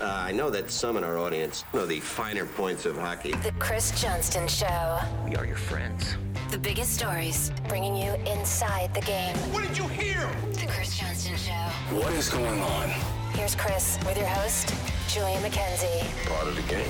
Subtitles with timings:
[0.00, 3.32] Uh, I know that some in our audience know the finer points of hockey.
[3.32, 5.00] The Chris Johnston Show.
[5.26, 6.16] We are your friends.
[6.52, 9.34] The biggest stories, bringing you inside the game.
[9.52, 10.30] What did you hear?
[10.52, 11.52] The Chris Johnston Show.
[11.96, 12.90] What is going on?
[13.32, 14.72] Here's Chris with your host,
[15.08, 16.28] Julian McKenzie.
[16.28, 16.88] Part of the game.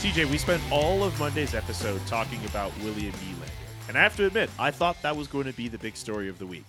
[0.00, 3.88] CJ, we spent all of Monday's episode talking about William Nylander.
[3.88, 6.28] And I have to admit, I thought that was going to be the big story
[6.28, 6.66] of the week.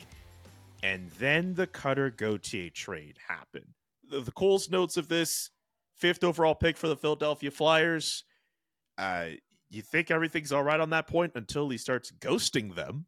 [0.83, 3.73] And then the Cutter Gauthier trade happened.
[4.09, 5.49] The, the Cole's notes of this
[5.95, 8.23] fifth overall pick for the Philadelphia Flyers.
[8.97, 9.27] Uh,
[9.69, 13.05] you think everything's all right on that point until he starts ghosting them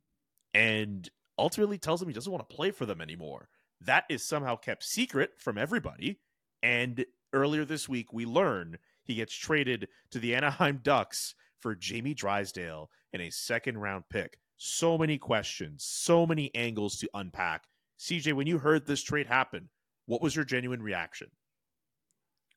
[0.54, 3.50] and ultimately tells them he doesn't want to play for them anymore.
[3.82, 6.20] That is somehow kept secret from everybody.
[6.64, 12.14] And earlier this week, we learn he gets traded to the Anaheim Ducks for Jamie
[12.14, 14.40] Drysdale and a second round pick.
[14.58, 17.66] So many questions, so many angles to unpack.
[18.00, 19.70] CJ, when you heard this trade happen,
[20.08, 21.28] what was your genuine reaction?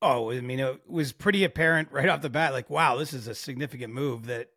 [0.03, 2.53] Oh, I mean, it was pretty apparent right off the bat.
[2.53, 4.49] Like, wow, this is a significant move that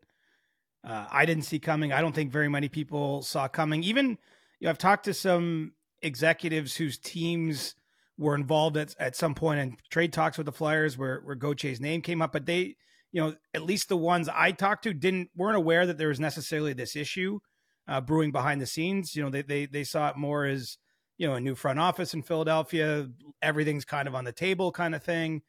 [0.84, 1.92] uh, I didn't see coming.
[1.92, 3.84] I don't think very many people saw coming.
[3.84, 4.18] Even,
[4.60, 7.76] you know, I've talked to some executives whose teams
[8.18, 11.82] were involved at, at some point in trade talks with the Flyers where, where Gauthier's
[11.82, 12.76] name came up, but they,
[13.12, 16.20] you know, at least the ones I talked to didn't weren't aware that there was
[16.20, 17.40] necessarily this issue
[17.88, 19.16] uh, brewing behind the scenes.
[19.16, 20.78] You know, they they they saw it more as
[21.18, 23.08] you know a new front office in Philadelphia.
[23.42, 25.42] Everything's kind of on the table, kind of thing.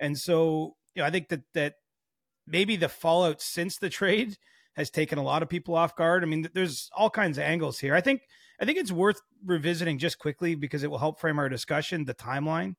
[0.00, 1.74] And so, you know, I think that that
[2.46, 4.36] maybe the fallout since the trade
[4.74, 6.22] has taken a lot of people off guard.
[6.22, 7.94] I mean, there's all kinds of angles here.
[7.94, 8.22] I think
[8.60, 12.04] I think it's worth revisiting just quickly because it will help frame our discussion.
[12.04, 12.74] The timeline,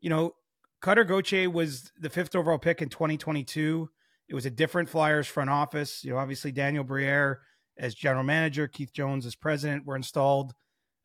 [0.00, 0.32] you know,
[0.80, 3.88] Cutter Gauthier was the fifth overall pick in 2022.
[4.28, 6.04] It was a different Flyers front office.
[6.04, 7.40] You know, obviously Daniel Briere
[7.78, 10.52] as general manager, Keith Jones as president were installed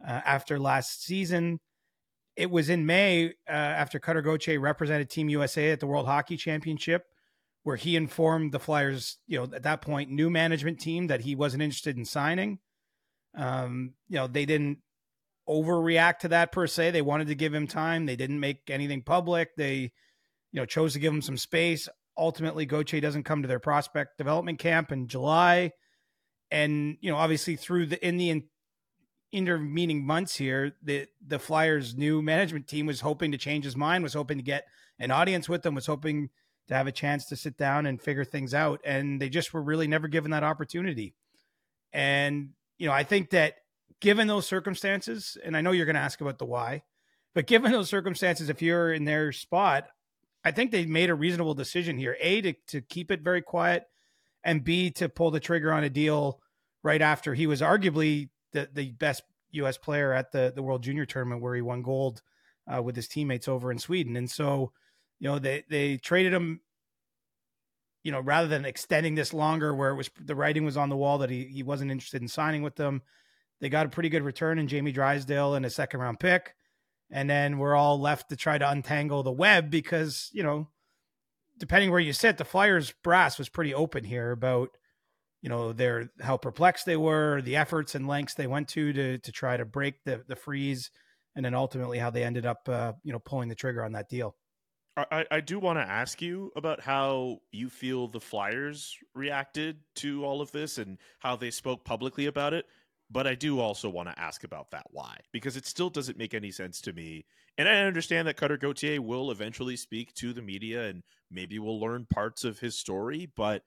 [0.06, 1.60] uh, after last season.
[2.36, 6.36] It was in May uh, after Cutter Gauthier represented Team USA at the World Hockey
[6.36, 7.06] Championship,
[7.64, 11.36] where he informed the Flyers, you know, at that point, new management team that he
[11.36, 12.60] wasn't interested in signing.
[13.36, 14.80] Um, you know, they didn't
[15.48, 16.92] overreact to that per se.
[16.92, 18.06] They wanted to give him time.
[18.06, 19.50] They didn't make anything public.
[19.56, 19.92] They,
[20.52, 21.88] you know, chose to give him some space.
[22.18, 25.72] Ultimately, Goche doesn't come to their prospect development camp in July.
[26.52, 28.44] And, you know, obviously through the in the
[29.34, 34.04] intervening months here, the the Flyers new management team was hoping to change his mind,
[34.04, 34.66] was hoping to get
[35.00, 36.30] an audience with them, was hoping
[36.68, 38.80] to have a chance to sit down and figure things out.
[38.86, 41.14] And they just were really never given that opportunity.
[41.92, 43.56] And, you know, I think that
[44.00, 46.84] given those circumstances, and I know you're going to ask about the why,
[47.34, 49.88] but given those circumstances, if you're in their spot,
[50.46, 52.18] I think they made a reasonable decision here.
[52.20, 53.86] A to, to keep it very quiet,
[54.44, 56.40] and B to pull the trigger on a deal
[56.84, 59.78] right after he was arguably the the best U.S.
[59.78, 62.22] player at the the World Junior Tournament where he won gold
[62.74, 64.16] uh, with his teammates over in Sweden.
[64.16, 64.72] And so,
[65.20, 66.62] you know, they they traded him.
[68.04, 70.98] You know, rather than extending this longer, where it was the writing was on the
[70.98, 73.02] wall that he he wasn't interested in signing with them,
[73.62, 76.54] they got a pretty good return in Jamie Drysdale and a second round pick.
[77.10, 80.68] And then we're all left to try to untangle the web because, you know,
[81.58, 84.70] depending where you sit, the Flyers brass was pretty open here about,
[85.44, 89.18] you know, their how perplexed they were, the efforts and lengths they went to to
[89.20, 90.90] to try to break the the freeze,
[91.36, 94.10] and then ultimately how they ended up, uh, you know, pulling the trigger on that
[94.10, 94.36] deal.
[94.96, 100.24] I, I do want to ask you about how you feel the Flyers reacted to
[100.24, 102.66] all of this and how they spoke publicly about it.
[103.10, 106.34] But I do also want to ask about that why, because it still doesn't make
[106.34, 107.26] any sense to me.
[107.58, 111.80] And I understand that Cutter Gauthier will eventually speak to the media and maybe we'll
[111.80, 113.64] learn parts of his story, but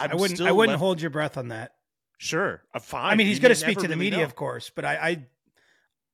[0.00, 0.80] I'm I would not I wouldn't left...
[0.80, 1.72] hold your breath on that.
[2.18, 3.12] Sure, uh, fine.
[3.12, 4.24] I mean, he's going to speak to the media, know.
[4.24, 5.26] of course, but I, I,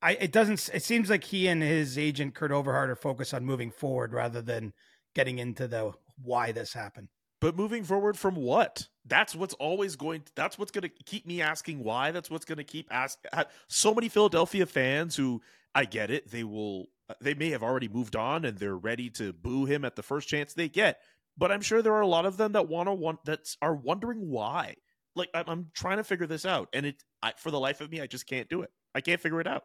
[0.03, 0.71] I, it doesn't.
[0.73, 4.43] It seems like he and his agent Kurt Overhardt are focused on moving forward rather
[4.43, 4.73] than
[5.15, 5.93] getting into the
[6.23, 7.09] why this happened.
[7.41, 8.87] But moving forward from what?
[9.07, 10.23] That's what's always going.
[10.23, 12.11] To, that's what's going to keep me asking why.
[12.11, 13.31] That's what's going to keep asking.
[13.69, 15.41] So many Philadelphia fans who
[15.75, 16.31] I get it.
[16.31, 16.87] They will.
[17.09, 20.03] Uh, they may have already moved on and they're ready to boo him at the
[20.03, 21.01] first chance they get.
[21.41, 23.75] But I'm sure there are a lot of them that want to want that are
[23.75, 24.77] wondering why.
[25.17, 27.91] Like I'm, I'm trying to figure this out, and it I, for the life of
[27.91, 28.71] me, I just can't do it.
[28.95, 29.65] I can't figure it out.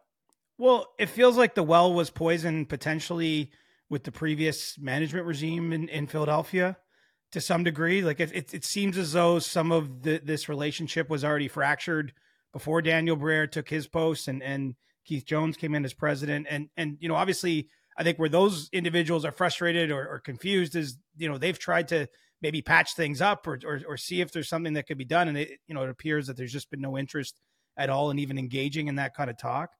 [0.58, 3.52] Well, it feels like the well was poisoned potentially
[3.90, 6.78] with the previous management regime in, in Philadelphia
[7.32, 8.00] to some degree.
[8.00, 12.14] Like it, it, it seems as though some of the, this relationship was already fractured
[12.54, 16.46] before Daniel Briere took his post and, and Keith Jones came in as president.
[16.48, 20.76] And, and, you know, obviously I think where those individuals are frustrated or, or confused
[20.76, 22.08] is, you know, they've tried to
[22.42, 25.28] maybe patch things up or, or, or see if there's something that could be done.
[25.28, 27.40] And it, you know, it appears that there's just been no interest
[27.76, 29.70] at all in even engaging in that kind of talk.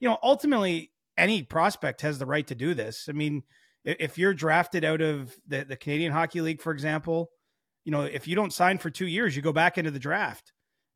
[0.00, 3.06] You know, ultimately any prospect has the right to do this.
[3.08, 3.42] I mean,
[3.84, 7.30] if you're drafted out of the, the Canadian Hockey League, for example,
[7.84, 10.52] you know, if you don't sign for two years, you go back into the draft.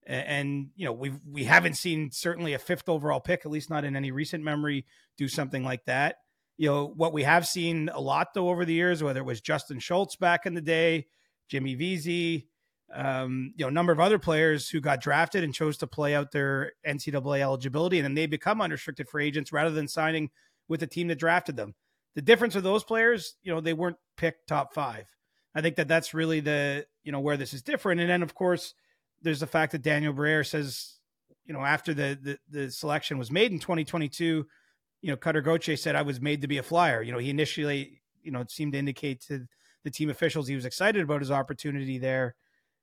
[0.07, 3.71] And, and you know, we we haven't seen certainly a fifth overall pick, at least
[3.71, 4.87] not in any recent memory,
[5.19, 6.17] do something like that.
[6.59, 9.41] You know, what we have seen a lot though over the years, whether it was
[9.41, 11.07] Justin Schultz back in the day,
[11.49, 12.49] Jimmy Vesey,
[12.95, 16.15] um, you know, a number of other players who got drafted and chose to play
[16.15, 20.31] out their NCAA eligibility, and then they become unrestricted free agents rather than signing
[20.69, 21.75] with the team that drafted them.
[22.15, 25.07] The difference with those players, you know, they weren't picked top five.
[25.55, 28.01] I think that that's really the you know where this is different.
[28.01, 28.75] And then of course,
[29.23, 30.99] there's the fact that Daniel Briere says,
[31.45, 34.47] you know, after the the, the selection was made in 2022,
[35.03, 37.03] you know, Cutter Gauthier said I was made to be a flyer.
[37.03, 39.47] You know, he initially, you know, it seemed to indicate to
[39.87, 42.35] the team officials he was excited about his opportunity there.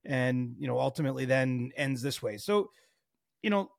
[0.06, 2.38] And you know ultimately then ends this way.
[2.38, 2.72] So
[3.42, 3.70] you know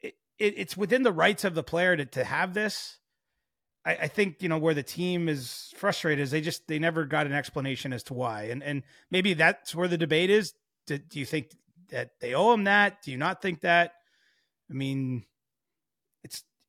[0.00, 2.98] it, it, it's within the rights of the player to, to have this.
[3.84, 7.04] I, I, think you know where the team is frustrated is they just they never
[7.04, 8.44] got an explanation as to why.
[8.44, 10.54] And and maybe that's where the debate is.
[10.86, 11.50] Do, do you think
[11.90, 13.02] that they owe him that?
[13.02, 13.92] Do you not think that?
[14.70, 15.24] I mean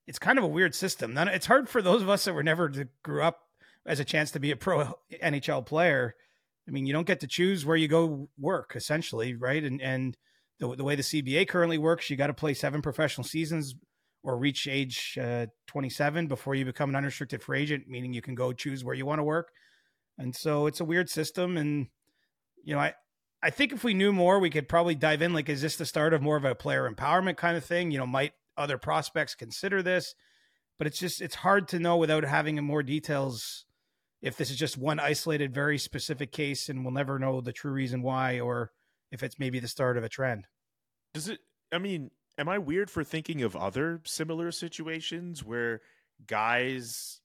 [0.07, 2.69] it's kind of a weird system it's hard for those of us that were never
[2.69, 3.42] to grew up
[3.86, 6.16] as a chance to be a pro nhl player
[6.68, 9.63] I mean, you don't get to choose where you go work, essentially, right?
[9.63, 10.18] And and
[10.60, 13.75] the, the way the CBA currently works, you got to play seven professional seasons
[14.24, 18.34] or reach age uh, 27 before you become an unrestricted free agent, meaning you can
[18.34, 19.51] go choose where you want to work.
[20.18, 21.58] And so it's a weird system.
[21.58, 21.88] And
[22.63, 22.94] you know, I
[23.44, 25.34] I think if we knew more, we could probably dive in.
[25.34, 27.92] Like, is this the start of more of a player empowerment kind of thing?
[27.92, 30.16] You know, might other prospects consider this?
[30.78, 33.66] But it's just it's hard to know without having more details
[34.22, 37.72] if this is just one isolated, very specific case and we'll never know the true
[37.72, 38.72] reason why, or
[39.12, 40.48] if it's maybe the start of a trend.
[41.13, 41.40] Does it,
[41.72, 45.81] I mean, am I weird for thinking of other similar situations where
[46.28, 47.22] guys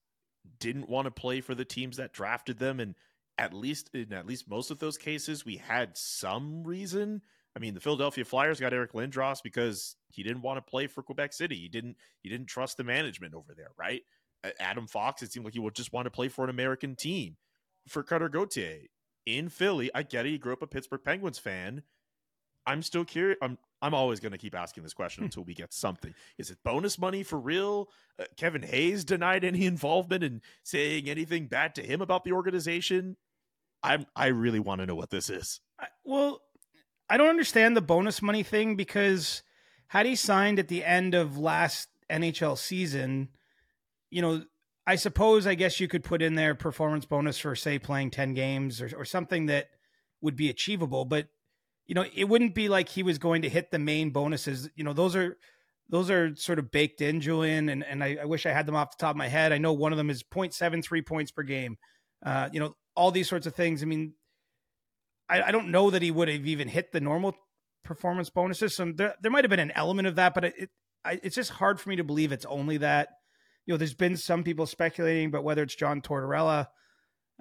[0.59, 2.95] didn't want to play for the teams that drafted them and
[3.39, 7.23] at least in at least most of those cases we had some reason
[7.61, 11.03] i mean the philadelphia flyers got eric lindros because he didn't want to play for
[11.03, 14.03] quebec city he didn't he didn't trust the management over there right
[14.59, 17.37] Adam Fox, it seemed like he would just want to play for an American team.
[17.89, 18.81] For Cutter Gauthier
[19.27, 20.31] in Philly, I get it.
[20.31, 21.83] He grew up a Pittsburgh Penguins fan.
[22.67, 23.39] I'm still curious.
[23.43, 25.27] I'm I'm always going to keep asking this question hmm.
[25.27, 26.15] until we get something.
[26.39, 27.89] Is it bonus money for real?
[28.19, 33.17] Uh, Kevin Hayes denied any involvement in saying anything bad to him about the organization.
[33.83, 35.61] I'm I really want to know what this is.
[35.81, 36.43] I, well,
[37.11, 39.43] I don't understand the bonus money thing because
[39.89, 43.31] had he signed at the end of last NHL season,
[44.11, 44.45] you know,
[44.87, 48.35] I suppose I guess you could put in there performance bonus for say playing 10
[48.35, 49.67] games or, or something that
[50.21, 51.27] would be achievable, but
[51.87, 54.71] you know, it wouldn't be like he was going to hit the main bonuses.
[54.77, 55.37] You know, those are
[55.89, 58.77] those are sort of baked in, Julian, and, and I, I wish I had them
[58.77, 59.53] off the top of my head.
[59.53, 61.79] I know one of them is 0.73 points per game.
[62.25, 63.83] Uh, you know, all these sorts of things.
[63.83, 64.13] I mean,
[65.31, 67.35] I, I don't know that he would have even hit the normal
[67.85, 68.75] performance bonuses.
[68.75, 70.71] So there, there might have been an element of that, but it, it
[71.05, 73.09] I, it's just hard for me to believe it's only that
[73.67, 76.67] you know, there's been some people speculating, but whether it's John Tortorella,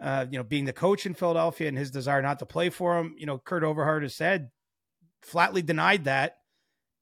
[0.01, 2.99] uh, you know, being the coach in Philadelphia and his desire not to play for
[2.99, 4.49] him, you know, Kurt Overhardt has said
[5.21, 6.37] flatly denied that.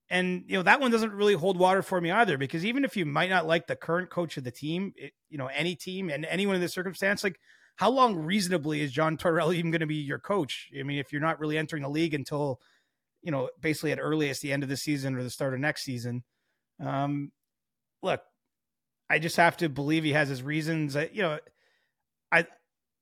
[0.10, 2.95] And, you know, that one doesn't really hold water for me either, because even if
[2.95, 6.10] you might not like the current coach of the team, it, you know, any team
[6.10, 7.38] and anyone in this circumstance, like
[7.77, 10.69] how long reasonably is John Tortorella even going to be your coach?
[10.78, 12.59] I mean, if you're not really entering the league until,
[13.21, 15.83] you know, basically at earliest the end of the season or the start of next
[15.83, 16.23] season.
[16.83, 17.31] Um,
[18.02, 18.21] look,
[19.09, 20.95] I just have to believe he has his reasons.
[20.95, 21.40] I, you know,
[22.31, 22.47] I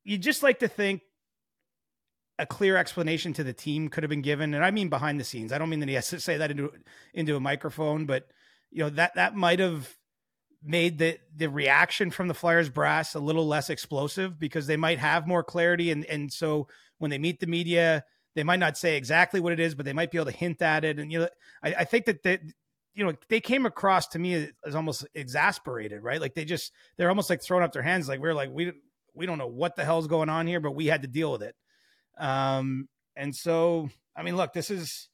[0.03, 1.01] you just like to think
[2.37, 5.23] a clear explanation to the team could have been given, and I mean behind the
[5.23, 5.53] scenes.
[5.53, 6.71] I don't mean that he has to say that into
[7.13, 8.27] into a microphone, but
[8.71, 9.95] you know that that might have
[10.65, 14.99] made the the reaction from the Flyers brass a little less explosive because they might
[14.99, 16.67] have more clarity, and and so
[16.97, 18.03] when they meet the media,
[18.35, 20.61] they might not say exactly what it is, but they might be able to hint
[20.61, 20.99] at it.
[20.99, 21.29] And you know,
[21.63, 22.41] I, I think that that
[22.95, 26.21] you know, they came across to me as almost exasperated, right?
[26.21, 28.71] Like they just they're almost like throwing up their hands, like we're like we
[29.13, 31.43] we don't know what the hell's going on here, but we had to deal with
[31.43, 31.55] it.
[32.17, 35.09] Um, and so I mean, look, this is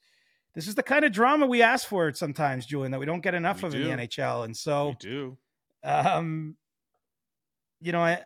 [0.53, 3.33] this is the kind of drama we ask for sometimes, Julian, that we don't get
[3.33, 3.81] enough we of do.
[3.81, 4.45] in the NHL.
[4.45, 5.37] And so we do.
[5.83, 6.57] Um,
[7.79, 8.23] you know, I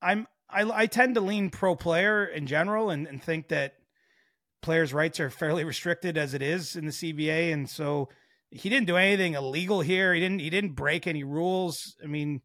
[0.00, 3.74] I'm I, I tend to lean pro player in general and, and think that
[4.60, 8.08] players' rights are fairly restricted as it is in the CBA, and so
[8.50, 10.12] he didn't do anything illegal here.
[10.14, 11.96] He didn't he didn't break any rules.
[12.02, 12.42] I mean,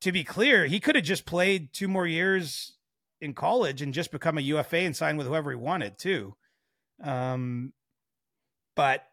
[0.00, 2.76] to be clear, he could have just played two more years
[3.20, 6.34] in college and just become a UFA and sign with whoever he wanted too.
[7.02, 7.72] Um,
[8.76, 9.04] but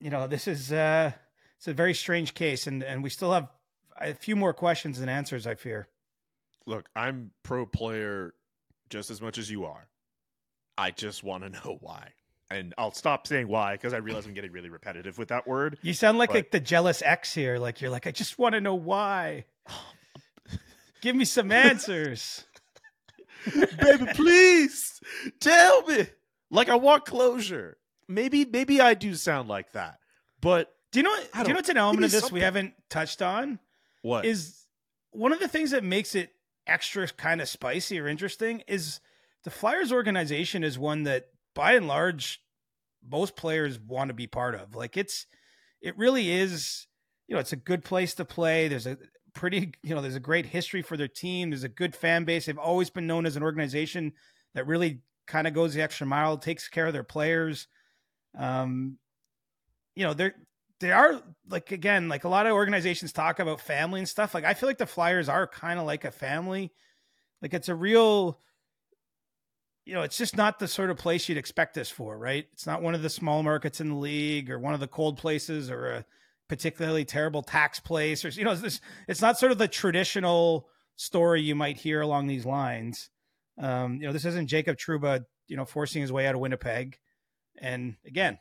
[0.00, 1.12] you know, this is uh,
[1.56, 3.48] it's a very strange case, and and we still have
[3.98, 5.46] a few more questions than answers.
[5.46, 5.88] I fear.
[6.66, 8.34] Look, I'm pro player
[8.90, 9.88] just as much as you are.
[10.76, 12.10] I just want to know why.
[12.48, 15.78] And I'll stop saying why because I realize I'm getting really repetitive with that word.
[15.82, 17.58] You sound like, But- like the jealous ex here.
[17.58, 19.46] Like you're like, I just want to know why.
[21.00, 22.44] Give me some answers.
[23.80, 25.00] Baby, please
[25.40, 26.06] tell me.
[26.50, 27.78] Like I want closure.
[28.08, 29.98] Maybe maybe I do sound like that.
[30.40, 31.16] But Do you know?
[31.34, 33.58] I Do you know what's an element of this we haven't touched on?
[34.02, 34.24] what?
[34.24, 34.66] Is
[35.10, 36.30] one of the things that makes it
[36.66, 39.00] extra kind of spicy or interesting is
[39.44, 42.40] the Flyers organization is one that by and large
[43.08, 44.74] most players want to be part of.
[44.74, 45.26] Like it's
[45.80, 46.86] it really is,
[47.28, 48.68] you know, it's a good place to play.
[48.68, 48.98] There's a
[49.34, 51.50] pretty, you know, there's a great history for their team.
[51.50, 52.46] There's a good fan base.
[52.46, 54.12] They've always been known as an organization
[54.54, 57.68] that really kind of goes the extra mile, takes care of their players.
[58.36, 58.98] Um,
[59.94, 60.34] you know, they're
[60.80, 64.34] they are like again, like a lot of organizations talk about family and stuff.
[64.34, 66.72] Like I feel like the Flyers are kind of like a family.
[67.40, 68.38] Like it's a real
[69.86, 72.46] you know, it's just not the sort of place you'd expect this for, right?
[72.52, 75.16] It's not one of the small markets in the league or one of the cold
[75.16, 76.04] places or a
[76.48, 80.68] particularly terrible tax place or you know, it's this it's not sort of the traditional
[80.96, 83.10] story you might hear along these lines.
[83.58, 86.98] Um, you know, this isn't Jacob Trouba, you know, forcing his way out of Winnipeg.
[87.58, 88.38] And again,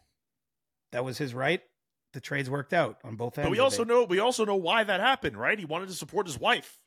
[0.92, 1.62] that was his right.
[2.14, 3.48] The trades worked out on both ends.
[3.48, 5.60] but we also know we also know why that happened, right?
[5.60, 6.80] He wanted to support his wife.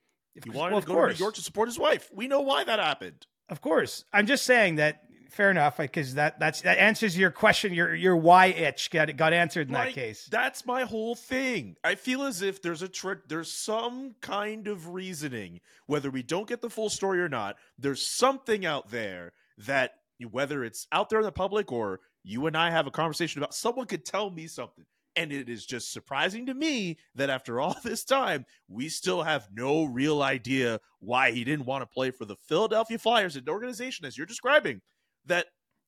[0.43, 1.13] He wanted Well, to go to.
[1.13, 2.09] New York to support his wife.
[2.15, 3.27] We know why that happened.
[3.49, 5.03] Of course, I'm just saying that.
[5.31, 7.75] Fair enough, because that that's that answers your question.
[7.75, 10.27] Your your why itch got got answered in that case.
[10.31, 11.77] That's my whole thing.
[11.85, 16.49] I feel as if there's a tr- there's some kind of reasoning, whether we don't
[16.49, 17.57] get the full story or not.
[17.79, 19.93] There's something out there that
[20.31, 23.55] whether it's out there in the public or you and I have a conversation about,
[23.55, 24.85] someone could tell me something.
[25.17, 29.49] And it is just surprising to me that after all this time, we still have
[29.53, 34.07] no real idea why he didn't want to play for the Philadelphia Flyers, an organization,
[34.07, 34.81] as you're describing,
[35.27, 35.47] that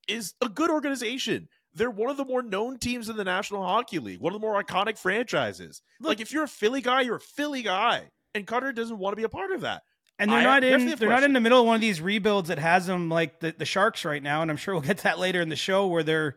[0.08, 1.49] is a good organization.
[1.75, 4.44] They're one of the more known teams in the National Hockey League, one of the
[4.46, 5.82] more iconic franchises.
[6.00, 9.16] like if you're a Philly guy, you're a Philly guy, and Cutter doesn't want to
[9.16, 9.82] be a part of that.
[10.20, 12.48] And they're I not in they're not in the middle of one of these rebuilds
[12.48, 15.04] that has them like the, the Sharks right now, and I'm sure we'll get to
[15.04, 16.36] that later in the show where they're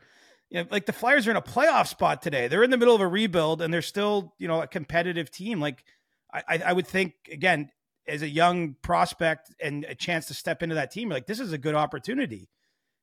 [0.50, 2.48] you know, like the Flyers are in a playoff spot today.
[2.48, 5.60] They're in the middle of a rebuild and they're still, you know, a competitive team.
[5.60, 5.84] Like
[6.32, 7.72] I, I- would think again,
[8.08, 11.52] as a young prospect and a chance to step into that team, like this is
[11.54, 12.50] a good opportunity.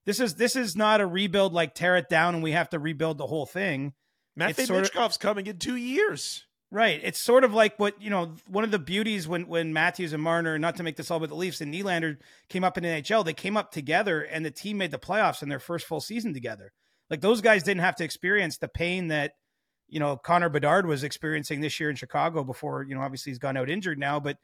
[0.07, 2.79] This is this is not a rebuild like tear it down and we have to
[2.79, 3.93] rebuild the whole thing.
[4.37, 6.47] Matvey Michkov's coming in two years.
[6.73, 7.01] Right.
[7.03, 10.23] It's sort of like what, you know, one of the beauties when when Matthews and
[10.23, 13.25] Marner, not to make this all about the Leafs and Nylander came up in NHL,
[13.25, 16.33] they came up together and the team made the playoffs in their first full season
[16.33, 16.73] together.
[17.09, 19.33] Like those guys didn't have to experience the pain that,
[19.89, 23.41] you know, Connor Bedard was experiencing this year in Chicago before, you know, obviously he's
[23.41, 24.37] gone out injured now, but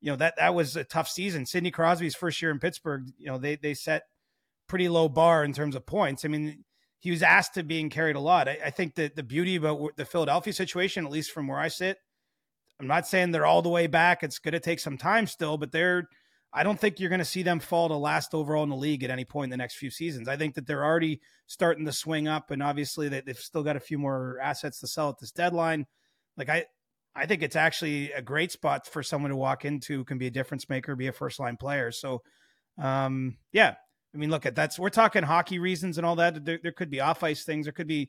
[0.00, 1.44] you know, that that was a tough season.
[1.44, 4.04] Sidney Crosby's first year in Pittsburgh, you know, they they set
[4.68, 6.24] pretty low bar in terms of points.
[6.24, 6.64] I mean,
[7.04, 8.48] he was asked to being carried a lot.
[8.48, 11.68] I, I think that the beauty about the Philadelphia situation, at least from where I
[11.68, 11.98] sit,
[12.80, 14.22] I'm not saying they're all the way back.
[14.22, 16.08] It's going to take some time still, but they're.
[16.50, 19.04] I don't think you're going to see them fall to last overall in the league
[19.04, 20.28] at any point in the next few seasons.
[20.28, 23.76] I think that they're already starting to swing up, and obviously they, they've still got
[23.76, 25.84] a few more assets to sell at this deadline.
[26.38, 26.64] Like I,
[27.14, 30.30] I think it's actually a great spot for someone to walk into can be a
[30.30, 31.90] difference maker, be a first line player.
[31.92, 32.22] So,
[32.80, 33.74] um, yeah,
[34.14, 36.44] I mean, look at that's we're talking hockey reasons and all that.
[36.44, 37.66] There, there could be off ice things.
[37.66, 38.08] There could be,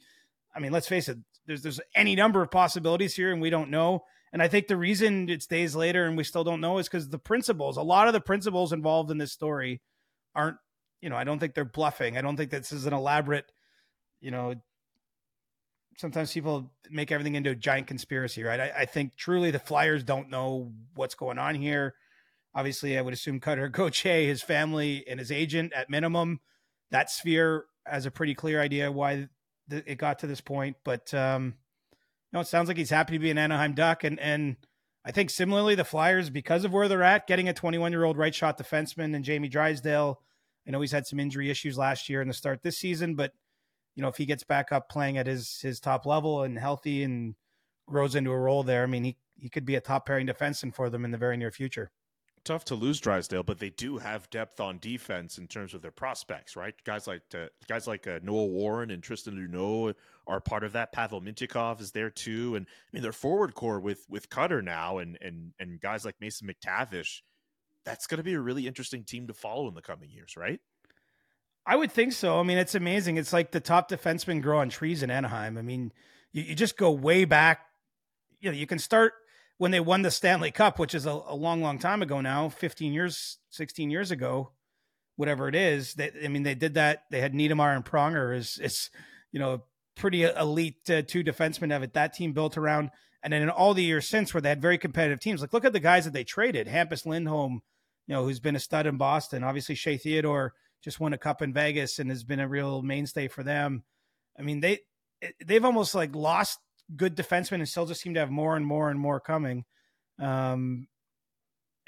[0.55, 1.17] I mean, let's face it.
[1.47, 4.03] There's there's any number of possibilities here, and we don't know.
[4.31, 7.09] And I think the reason it's days later and we still don't know is because
[7.09, 9.81] the principles, a lot of the principles involved in this story,
[10.35, 10.57] aren't.
[11.01, 12.17] You know, I don't think they're bluffing.
[12.17, 13.51] I don't think this is an elaborate.
[14.21, 14.55] You know,
[15.97, 18.59] sometimes people make everything into a giant conspiracy, right?
[18.59, 21.93] I, I think truly the Flyers don't know what's going on here.
[22.55, 26.39] Obviously, I would assume Cutter Gauthier, his family, and his agent at minimum,
[26.91, 29.27] that sphere has a pretty clear idea why
[29.69, 30.77] th- it got to this point.
[30.85, 31.55] But um,
[32.31, 34.55] no, it sounds like he's happy to be an Anaheim Duck, and and
[35.03, 38.17] I think similarly the Flyers, because of where they're at, getting a 21 year old
[38.17, 40.21] right shot defenseman and Jamie Drysdale.
[40.67, 43.33] I know he's had some injury issues last year in the start this season, but
[43.95, 47.03] you know if he gets back up playing at his his top level and healthy
[47.03, 47.35] and
[47.87, 50.73] grows into a role there, I mean he he could be a top pairing defenseman
[50.73, 51.91] for them in the very near future.
[52.45, 55.89] Tough to lose Drysdale, but they do have depth on defense in terms of their
[55.89, 56.75] prospects, right?
[56.83, 59.95] Guys like uh, guys like uh, Noah Warren and Tristan Luneau
[60.27, 60.91] are part of that.
[60.91, 64.99] Pavel Mintyukov is there too, and I mean their forward core with with Cutter now,
[64.99, 67.21] and and and guys like Mason McTavish.
[67.83, 70.59] That's going to be a really interesting team to follow in the coming years, right?
[71.65, 72.39] I would think so.
[72.39, 73.17] I mean, it's amazing.
[73.17, 75.57] It's like the top defensemen grow on trees in Anaheim.
[75.57, 75.91] I mean,
[76.31, 77.61] you, you just go way back.
[78.39, 79.13] You know, you can start
[79.57, 82.49] when they won the Stanley Cup, which is a, a long, long time ago now,
[82.49, 84.51] 15 years, 16 years ago,
[85.15, 85.93] whatever it is.
[85.95, 87.03] That I mean, they did that.
[87.11, 88.89] They had Niedermayer and Pronger as, as
[89.31, 89.63] you know,
[89.95, 91.93] pretty elite uh, two defensemen of it.
[91.93, 92.91] That team built around,
[93.23, 95.41] and then in all the years since, where they had very competitive teams.
[95.41, 96.67] Like look at the guys that they traded.
[96.67, 97.61] Hampus Lindholm,
[98.07, 99.43] you know, who's been a stud in Boston.
[99.43, 103.27] Obviously, Shea Theodore just won a cup in Vegas and has been a real mainstay
[103.27, 103.83] for them.
[104.37, 104.79] I mean, they
[105.45, 106.59] they've almost like lost
[106.95, 109.65] good defensemen and still just seem to have more and more and more coming.
[110.19, 110.87] Um,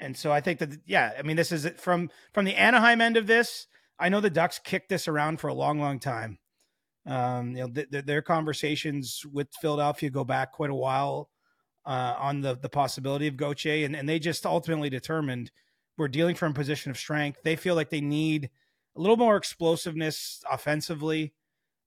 [0.00, 3.16] and so I think that yeah, I mean, this is from from the Anaheim end
[3.16, 3.66] of this.
[3.98, 6.38] I know the Ducks kicked this around for a long, long time.
[7.06, 11.30] Um, you know, th- th- their conversations with Philadelphia go back quite a while
[11.84, 15.50] uh, on the the possibility of Gauthier, and, and they just ultimately determined
[15.96, 17.40] we're dealing from a position of strength.
[17.42, 18.50] They feel like they need
[18.96, 21.34] a little more explosiveness offensively.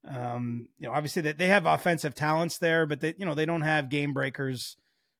[0.08, 3.46] Um, you know, obviously that they have offensive talents there, but they, you know, they
[3.46, 4.78] don't have game breakers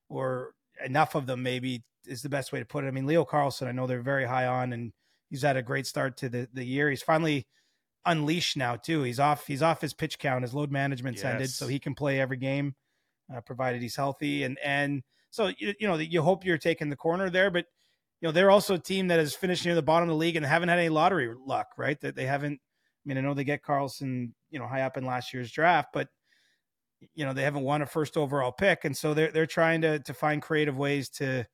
[0.10, 1.44] or enough of them.
[1.44, 2.88] Maybe is the best way to put it.
[2.88, 4.92] I mean, Leo Carlsson, I know they're very high on, and
[5.30, 6.90] he's had a great start to the the year.
[6.90, 7.48] He's finally
[8.06, 9.04] unleashed now too.
[9.04, 9.46] He's off.
[9.48, 10.44] He's off his pitch count.
[10.44, 11.34] His load management's yes.
[11.34, 12.76] ended, so he can play every game,
[13.34, 14.44] uh, provided he's healthy.
[14.44, 17.66] And and so you, you know you hope you're taking the corner there, but
[18.20, 20.36] you know they're also a team that has finished near the bottom of the league
[20.36, 22.00] and haven't had any lottery luck, right?
[22.02, 22.60] That they haven't.
[23.04, 25.90] I mean, I know they get Carlsson, you know, high up in last year's draft,
[25.94, 26.10] but
[27.16, 30.00] you know they haven't won a first overall pick, and so they're they're trying to
[30.00, 31.46] to find creative ways to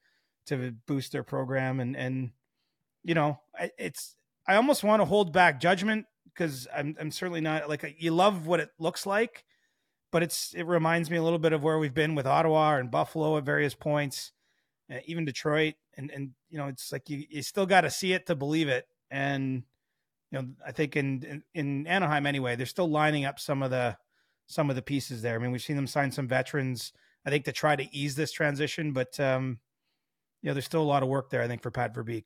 [0.48, 1.80] to boost their program.
[1.80, 2.32] And and
[3.04, 3.40] you know
[3.78, 4.16] it's
[4.48, 8.46] I almost want to hold back judgment because I'm I'm certainly not like you love
[8.46, 9.46] what it looks like,
[10.12, 12.92] but it's it reminds me a little bit of where we've been with Ottawa and
[12.92, 14.32] Buffalo at various points,
[14.92, 18.14] uh, even Detroit, and and you know it's like you you still got to see
[18.14, 19.64] it to believe it, and
[20.32, 23.72] you know I think in, in in Anaheim anyway they're still lining up some of
[23.72, 23.98] the
[24.48, 25.36] some of the pieces there.
[25.36, 26.94] I mean we've seen them sign some veterans
[27.26, 29.60] I think to try to ease this transition, but um,
[30.42, 32.26] you know there's still a lot of work there I think for Pat Verbeek.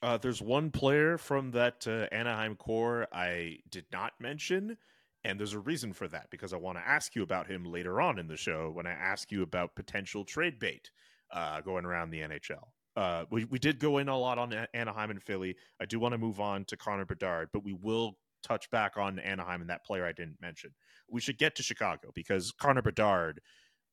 [0.00, 4.76] Uh, there's one player from that uh, Anaheim core I did not mention,
[5.24, 8.00] and there's a reason for that because I want to ask you about him later
[8.00, 10.90] on in the show when I ask you about potential trade bait
[11.32, 12.68] uh, going around the NHL.
[12.98, 15.56] Uh, we, we did go in a lot on Anaheim and Philly.
[15.80, 19.18] I do want to move on to Connor Bedard, but we will touch back on
[19.18, 20.70] Anaheim and that player I didn't mention.
[21.08, 23.40] We should get to Chicago because Connor Bedard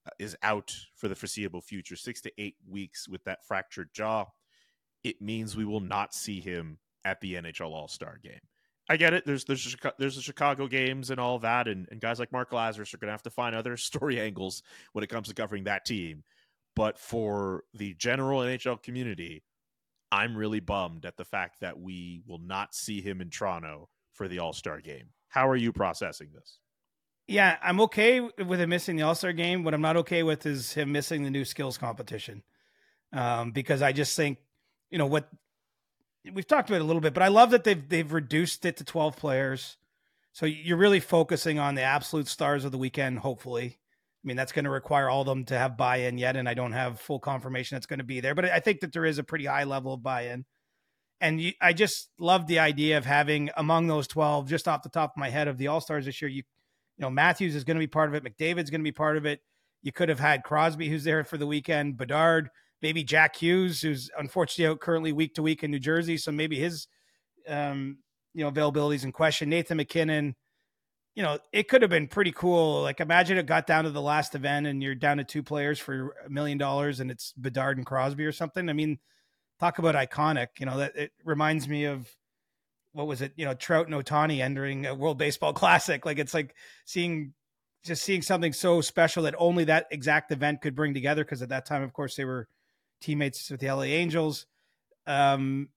[0.08, 4.26] uh, is out for the foreseeable future, six to eight weeks with that fractured jaw
[5.06, 8.42] it means we will not see him at the NHL All Star game.
[8.90, 9.24] I get it.
[9.26, 12.98] There's there's the Chicago games and all that, and, and guys like Mark Lazerus are
[12.98, 14.64] going to have to find other story angles
[14.94, 16.24] when it comes to covering that team.
[16.76, 19.44] But for the general NHL community,
[20.12, 24.28] I'm really bummed at the fact that we will not see him in Toronto for
[24.28, 25.10] the All Star game.
[25.30, 26.60] How are you processing this?
[27.28, 29.64] Yeah, I'm okay with him missing the All Star game.
[29.64, 32.44] What I'm not okay with is him missing the new skills competition,
[33.14, 34.38] um, because I just think
[34.90, 35.30] you know what
[36.34, 38.84] we've talked about a little bit, but I love that they've they've reduced it to
[38.84, 39.78] 12 players.
[40.32, 43.80] So you're really focusing on the absolute stars of the weekend, hopefully.
[44.26, 46.56] I mean, that's going to require all of them to have buy-in yet, and I
[46.56, 48.34] don't have full confirmation that's going to be there.
[48.34, 50.46] But I think that there is a pretty high level of buy-in,
[51.22, 54.90] and you, I just love the idea of having among those twelve, just off the
[54.90, 56.30] top of my head, of the All Stars this year.
[56.30, 56.38] You,
[56.98, 58.24] you know, Matthews is going to be part of it.
[58.24, 59.42] McDavid's going to be part of it.
[59.84, 61.96] You could have had Crosby, who's there for the weekend.
[61.96, 62.50] Bedard,
[62.82, 66.60] maybe Jack Hughes, who's unfortunately out currently week to week in New Jersey, so maybe
[66.60, 66.88] his
[67.48, 68.00] um,
[68.34, 69.50] you know availability is in question.
[69.50, 70.36] Nathan MacKinnon,
[71.16, 72.82] you know, it could have been pretty cool.
[72.82, 75.80] Like imagine it got down to the last event and you're down to two players
[75.80, 78.70] for a million dollars and it's Bedard and Crosby or something.
[78.70, 79.00] I mean,
[79.60, 80.48] talk about iconic.
[80.60, 82.14] You know that it reminds me of
[82.92, 83.32] what was it?
[83.38, 86.06] You know, Trout and Ohtani entering a World Baseball Classic.
[86.06, 86.54] Like it's like
[86.86, 87.34] seeing
[87.84, 91.24] just seeing something so special that only that exact event could bring together.
[91.24, 92.48] Because at that time, of course, they were
[93.02, 94.46] teammates with the LA Angels.
[95.08, 95.70] Um,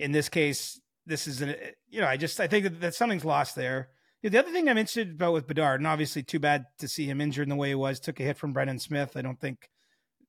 [0.00, 1.54] in this case, this is an
[1.88, 3.90] you know I just I think that, that something's lost there.
[4.30, 7.20] The other thing I'm interested about with Bedard, and obviously too bad to see him
[7.20, 7.98] injured in the way he was.
[7.98, 9.16] Took a hit from Brendan Smith.
[9.16, 9.68] I don't think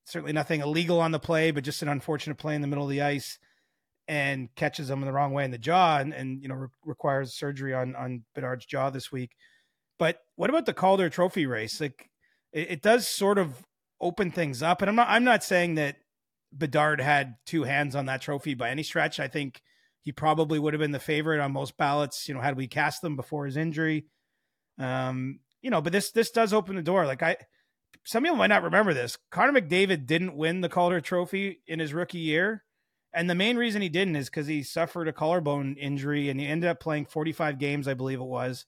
[0.06, 2.90] certainly nothing illegal on the play, but just an unfortunate play in the middle of
[2.90, 3.38] the ice
[4.08, 6.68] and catches him in the wrong way in the jaw and, and you know re-
[6.86, 9.32] requires surgery on on Bedard's jaw this week.
[10.00, 11.80] But what about the Calder Trophy race?
[11.80, 12.10] Like
[12.52, 13.64] it, it does sort of
[14.02, 15.98] open things up, and I'm not I'm not saying that
[16.52, 19.20] Bedard had two hands on that trophy by any stretch.
[19.20, 19.62] I think
[20.04, 23.02] he probably would have been the favorite on most ballots, you know, had we cast
[23.02, 24.06] them before his injury.
[24.78, 27.06] Um, you know, but this this does open the door.
[27.06, 27.38] Like I
[28.06, 29.18] some people might not remember this.
[29.32, 32.64] Connor McDavid didn't win the Calder trophy in his rookie year.
[33.14, 36.48] And the main reason he didn't is because he suffered a collarbone injury and he
[36.48, 38.66] ended up playing 45 games, I believe it was.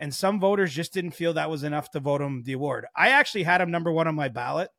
[0.00, 2.86] And some voters just didn't feel that was enough to vote him the award.
[2.96, 4.70] I actually had him number one on my ballot.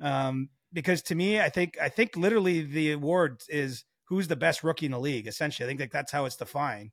[0.00, 4.62] Um, because to me, I think I think literally the award is who's the best
[4.62, 5.26] rookie in the league.
[5.26, 6.90] Essentially, I think like that's how it's defined.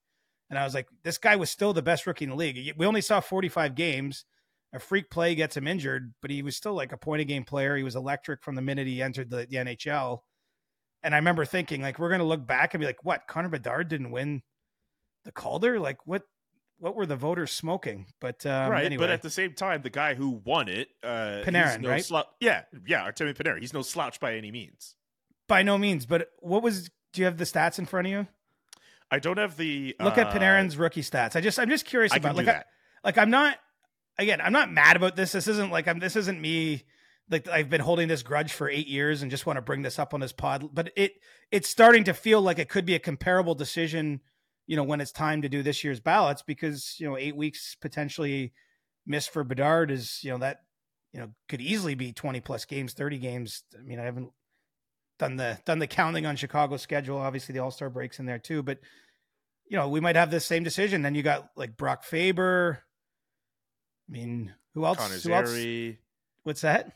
[0.50, 2.74] And I was like, this guy was still the best rookie in the league.
[2.78, 4.24] We only saw 45 games.
[4.72, 7.44] A freak play gets him injured, but he was still like a point a game
[7.44, 7.76] player.
[7.76, 10.20] He was electric from the minute he entered the, the NHL.
[11.04, 13.28] And I remember thinking, like, we're going to look back and be like, what?
[13.28, 14.42] Connor Bedard didn't win
[15.26, 15.80] the Calder?
[15.80, 16.24] Like, what?
[16.80, 18.06] What were the voters smoking?
[18.22, 19.06] But um, right, anyway.
[19.06, 22.04] but at the same time, the guy who won it, uh, Panarin, no right?
[22.04, 23.62] slou- yeah, yeah, Artemi Panarin.
[23.62, 24.94] He's no slouch by any means.
[25.48, 26.06] by no means.
[26.06, 26.92] But what was?
[27.18, 28.28] Do you have the stats in front of you?
[29.10, 31.36] I don't have the Look at uh, Panarin's rookie stats.
[31.36, 32.68] I just I'm just curious I about like I, that.
[33.04, 33.58] like I'm not
[34.20, 35.32] again I'm not mad about this.
[35.32, 36.84] This isn't like I'm this isn't me
[37.28, 39.98] like I've been holding this grudge for eight years and just want to bring this
[39.98, 40.70] up on this pod.
[40.72, 41.14] But it
[41.50, 44.22] it's starting to feel like it could be a comparable decision.
[44.68, 47.76] You know when it's time to do this year's ballots because you know eight weeks
[47.82, 48.54] potentially
[49.08, 50.60] missed for Bedard is you know that
[51.14, 54.30] you know could easily be 20 plus games 30 games i mean i haven't
[55.20, 58.62] done the done the counting on chicago's schedule obviously the all-star breaks in there too
[58.62, 58.80] but
[59.68, 62.84] you know we might have the same decision then you got like brock faber
[64.08, 66.00] i mean who else Connor who else Zary.
[66.44, 66.94] what's that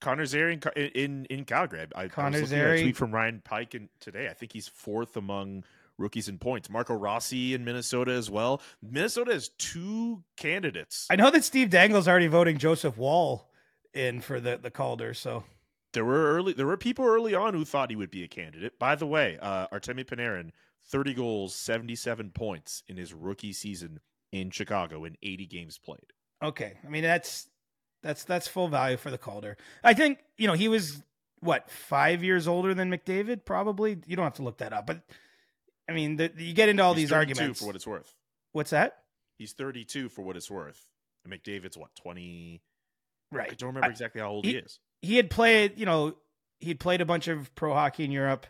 [0.00, 1.86] Connor Zary in, in in Calgary.
[1.94, 4.28] I, I was looking at a tweet from Ryan Pike in, today.
[4.30, 5.64] I think he's fourth among
[5.98, 6.70] rookies in points.
[6.70, 8.62] Marco Rossi in Minnesota as well.
[8.82, 11.06] Minnesota has two candidates.
[11.10, 13.46] i know that steve dangle's already voting joseph Woll
[13.92, 15.44] in for the the calder so
[15.92, 18.78] There were early there were people early on who thought he would be a candidate.
[18.78, 20.50] By the way, uh, Artemi Panarin,
[20.86, 24.00] 30 goals, 77 points in his rookie season
[24.32, 26.12] in Chicago in 80 games played.
[26.42, 27.48] Okay, I mean that's
[28.02, 29.56] that's that's full value for the Calder.
[29.82, 31.02] I think you know he was
[31.40, 33.98] what five years older than McDavid, probably.
[34.06, 35.02] You don't have to look that up, but
[35.88, 37.60] I mean the, you get into all He's these 32 arguments.
[37.60, 38.14] for what it's worth.
[38.52, 38.98] What's that?
[39.38, 40.86] He's 32 for what it's worth.
[41.24, 42.62] And McDavid's what 20
[43.32, 43.50] Right.
[43.50, 44.78] I don't remember exactly how old he- he is.
[45.02, 46.14] He had played, you know,
[46.58, 48.46] he'd played a bunch of pro hockey in Europe.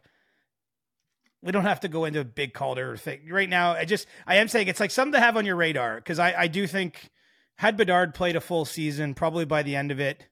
[1.42, 3.72] We don't have to go into a big Calder thing right now.
[3.72, 6.34] I just I am saying it's like something to have on your radar because I
[6.36, 7.10] I do think
[7.56, 10.26] had Bedard played a full season, probably by the end of it,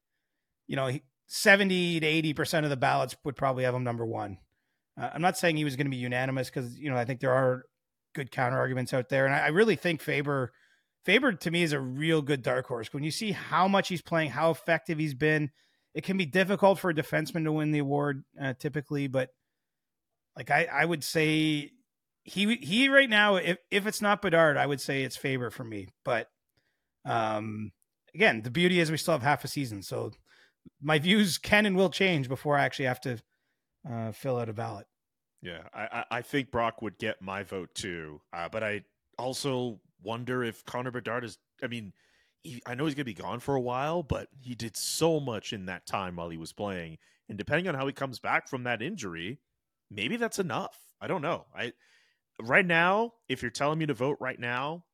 [0.66, 4.38] you know, he- 70 to 80% of the ballots would probably have him number one.
[4.98, 7.20] Uh, I'm not saying he was going to be unanimous because, you know, I think
[7.20, 7.64] there are
[8.14, 9.26] good counter arguments out there.
[9.26, 10.52] And I, I really think Faber,
[11.04, 12.94] Faber to me is a real good dark horse.
[12.94, 15.50] When you see how much he's playing, how effective he's been,
[15.98, 19.30] it can be difficult for a defenseman to win the award uh, typically, but
[20.36, 21.72] like I, I would say
[22.22, 25.64] he, he right now, if, if it's not Bedard, I would say it's Faber for
[25.64, 26.28] me, but
[27.04, 27.72] um,
[28.14, 30.12] again, the beauty is we still have half a season, so
[30.80, 33.18] my views can and will change before I actually have to
[33.90, 34.86] uh, fill out a ballot.
[35.42, 38.20] Yeah, I, I think Brock would get my vote too.
[38.32, 38.82] Uh, but I
[39.18, 41.38] also wonder if Connor Bedard is.
[41.60, 41.92] I mean,
[42.42, 45.52] he, I know he's gonna be gone for a while, but he did so much
[45.52, 46.98] in that time while he was playing,
[47.28, 49.40] and depending on how he comes back from that injury,
[49.90, 50.78] maybe that's enough.
[51.00, 51.46] I don't know.
[51.54, 51.72] I
[52.42, 54.84] right now, if you're telling me to vote right now,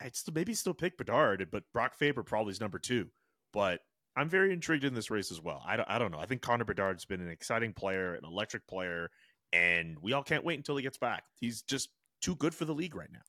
[0.00, 3.08] I'd still maybe still pick Bedard, but Brock Faber probably is number two.
[3.52, 3.80] But
[4.16, 5.62] I'm very intrigued in this race as well.
[5.66, 6.18] I don't, I don't know.
[6.18, 9.10] I think Connor Bedard's been an exciting player, an electric player,
[9.52, 11.24] and we all can't wait until he gets back.
[11.40, 11.88] He's just
[12.20, 13.20] too good for the league right now.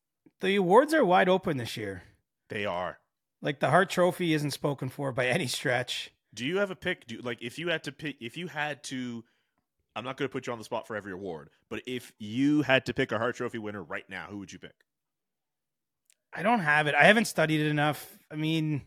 [0.41, 2.04] The awards are wide open this year.
[2.50, 3.00] They are.
[3.42, 6.12] Like the Hart Trophy isn't spoken for by any stretch.
[6.34, 7.08] Do you have a pick?
[7.08, 8.18] Do like if you had to pick?
[8.20, 9.24] If you had to,
[9.96, 12.62] I'm not going to put you on the spot for every award, but if you
[12.62, 14.76] had to pick a Hart Trophy winner right now, who would you pick?
[16.34, 16.94] I don't have it.
[16.94, 18.20] I haven't studied it enough.
[18.32, 18.84] I mean,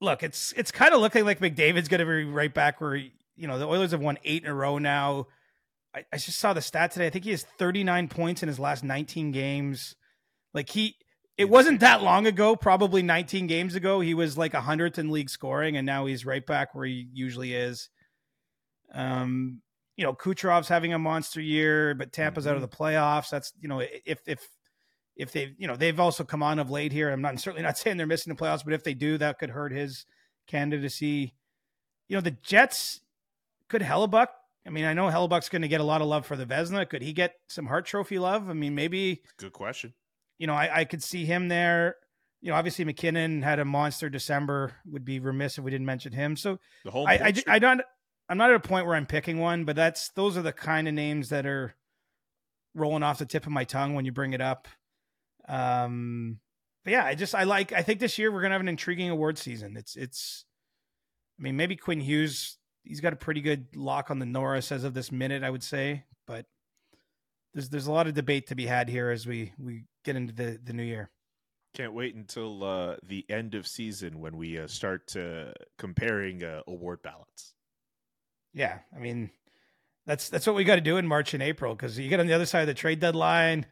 [0.00, 3.46] look, it's it's kind of looking like McDavid's going to be right back where you
[3.46, 5.28] know the Oilers have won eight in a row now.
[5.94, 7.06] I, I just saw the stat today.
[7.06, 9.94] I think he has 39 points in his last 19 games.
[10.52, 10.96] Like he,
[11.38, 15.10] it wasn't that long ago, probably 19 games ago, he was like a hundredth in
[15.10, 17.90] league scoring, and now he's right back where he usually is.
[18.94, 19.60] Um,
[19.96, 23.30] you know, Kucherov's having a monster year, but Tampa's out of the playoffs.
[23.30, 24.48] That's you know, if if
[25.16, 27.10] if they you know they've also come on of late here.
[27.10, 29.50] I'm not certainly not saying they're missing the playoffs, but if they do, that could
[29.50, 30.06] hurt his
[30.46, 31.34] candidacy.
[32.08, 33.00] You know, the Jets
[33.68, 34.28] could Hellebuyck.
[34.66, 36.88] I mean, I know Hellebuyck's going to get a lot of love for the Vezina.
[36.88, 38.48] Could he get some Hart Trophy love?
[38.50, 39.94] I mean, maybe Good question.
[40.38, 41.96] You know I, I could see him there.
[42.40, 44.74] You know, obviously MacKinnon had a monster December.
[44.86, 46.36] Would be remiss if we didn't mention him.
[46.36, 47.80] So The whole I, I, I don't.
[48.28, 50.88] I'm not at a point where I'm picking one, but that's those are the kind
[50.88, 51.74] of names that are
[52.74, 54.68] rolling off the tip of my tongue when you bring it up.
[55.48, 56.40] Um,
[56.84, 57.72] but yeah, I just I like.
[57.72, 59.76] I think this year we're gonna have an intriguing award season.
[59.76, 60.44] It's it's.
[61.38, 62.58] I mean, maybe Quinn Hughes.
[62.84, 65.64] He's got a pretty good lock on the Norris as of this minute, I would
[65.64, 66.04] say.
[66.26, 66.46] But
[67.54, 70.32] there's there's a lot of debate to be had here as we we get into
[70.32, 71.10] the the new year.
[71.74, 76.62] Can't wait until uh, the end of season when we uh, start uh, comparing uh,
[76.66, 77.52] award ballots.
[78.54, 79.28] yeah, I mean,
[80.06, 82.26] that's that's what we got to do in March and April because you get on
[82.26, 83.66] the other side of the trade deadline.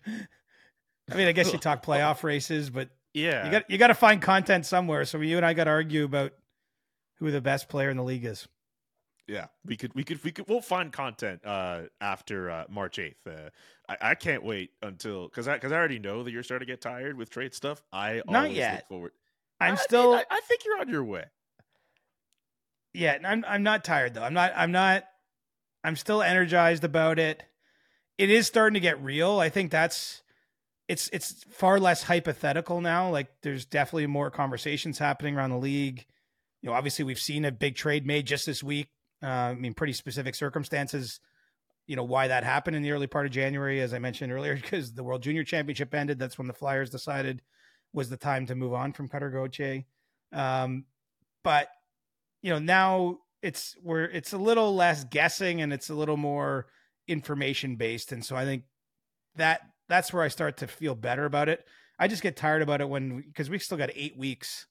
[1.10, 3.46] I mean, I guess you talk playoff races, but Yeah.
[3.46, 5.04] you got you got to find content somewhere.
[5.06, 6.32] So you and I got to argue about
[7.20, 8.46] who the best player in the league is.
[9.26, 10.46] Yeah, we could, we could, we could.
[10.48, 13.26] We'll find content uh, after uh, March eighth.
[13.26, 13.48] Uh,
[13.88, 16.72] I, I can't wait until because I because I already know that you're starting to
[16.72, 17.82] get tired with trade stuff.
[17.92, 18.74] I Not always yet.
[18.74, 19.12] look forward.
[19.60, 21.24] I'm I- still I, I think you're on your way.
[22.92, 24.22] Yeah, I'm I'm not tired though.
[24.22, 25.04] I'm not I'm not
[25.82, 27.42] I'm still energized about it.
[28.18, 29.40] It is starting to get real.
[29.40, 30.22] I think that's
[30.86, 33.10] it's it's far less hypothetical now.
[33.10, 36.04] Like there's definitely more conversations happening around the league.
[36.62, 38.88] You know, obviously we've seen a big trade made just this week.
[39.24, 41.20] Uh, I mean, pretty specific circumstances.
[41.86, 44.54] You know why that happened in the early part of January, as I mentioned earlier,
[44.62, 46.18] because the World Junior Championship ended.
[46.18, 47.42] That's when the Flyers decided
[47.92, 49.84] was the time to move on from Cutter Gauthier.
[50.32, 50.84] Um,
[51.44, 51.68] but
[52.44, 56.66] you know now it's where it's a little less guessing and it's a little more
[57.06, 58.64] information based and so i think
[59.36, 61.64] that that's where i start to feel better about it
[61.98, 64.66] i just get tired about it when because we still got eight weeks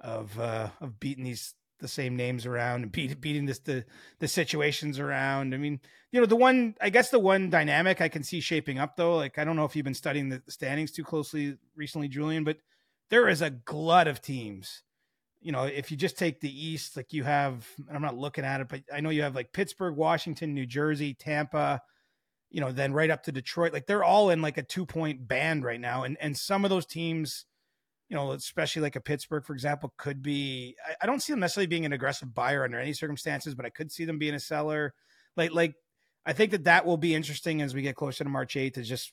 [0.00, 3.84] of uh of beating these the same names around and beat, beating this the
[4.18, 5.80] the situations around i mean
[6.12, 9.16] you know the one i guess the one dynamic i can see shaping up though
[9.16, 12.58] like i don't know if you've been studying the standings too closely recently julian but
[13.10, 14.82] there is a glut of teams
[15.40, 18.60] you know, if you just take the East, like you have, I'm not looking at
[18.60, 21.80] it, but I know you have like Pittsburgh, Washington, New Jersey, Tampa,
[22.50, 23.72] you know, then right up to Detroit.
[23.72, 26.02] Like they're all in like a two point band right now.
[26.02, 27.44] And and some of those teams,
[28.08, 31.40] you know, especially like a Pittsburgh, for example, could be I, I don't see them
[31.40, 34.40] necessarily being an aggressive buyer under any circumstances, but I could see them being a
[34.40, 34.94] seller.
[35.36, 35.74] Like like
[36.24, 38.88] I think that that will be interesting as we get closer to March 8th is
[38.88, 39.12] just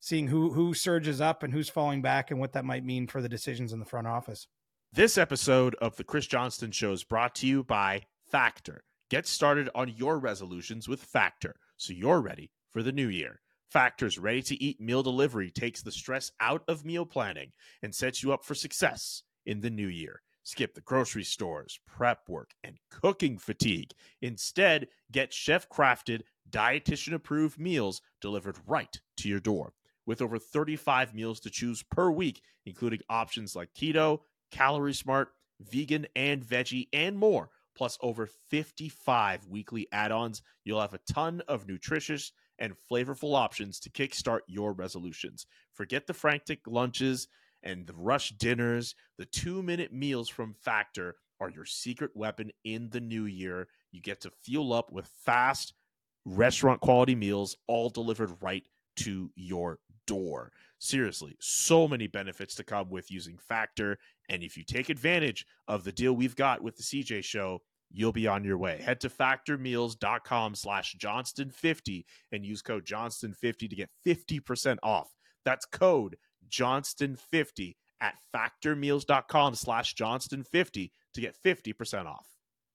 [0.00, 3.20] seeing who who surges up and who's falling back and what that might mean for
[3.20, 4.46] the decisions in the front office.
[4.92, 8.84] This episode of the Chris Johnston Show is brought to you by Factor.
[9.10, 13.40] Get started on your resolutions with Factor so you're ready for the new year.
[13.70, 17.52] Factor's ready to eat meal delivery takes the stress out of meal planning
[17.82, 20.22] and sets you up for success in the new year.
[20.44, 23.90] Skip the grocery stores, prep work, and cooking fatigue.
[24.22, 29.72] Instead, get chef crafted, dietitian approved meals delivered right to your door.
[30.06, 34.20] With over 35 meals to choose per week, including options like keto,
[34.52, 37.50] calorie smart, vegan and veggie, and more.
[37.76, 40.42] Plus, over 55 weekly add ons.
[40.64, 45.46] You'll have a ton of nutritious and flavorful options to kickstart your resolutions.
[45.72, 47.28] Forget the frantic lunches
[47.62, 48.94] and the rush dinners.
[49.18, 53.68] The two minute meals from Factor are your secret weapon in the new year.
[53.92, 55.74] You get to fuel up with fast,
[56.24, 58.64] restaurant quality meals, all delivered right
[58.96, 60.52] to your door.
[60.78, 63.98] Seriously, so many benefits to come with using Factor.
[64.28, 68.12] And if you take advantage of the deal we've got with the CJ show, you'll
[68.12, 68.80] be on your way.
[68.82, 75.10] Head to factormeals.com slash Johnston50 and use code Johnston50 to get 50% off.
[75.44, 76.16] That's code
[76.50, 82.26] Johnston50 at factormeals.com slash Johnston50 to get 50% off.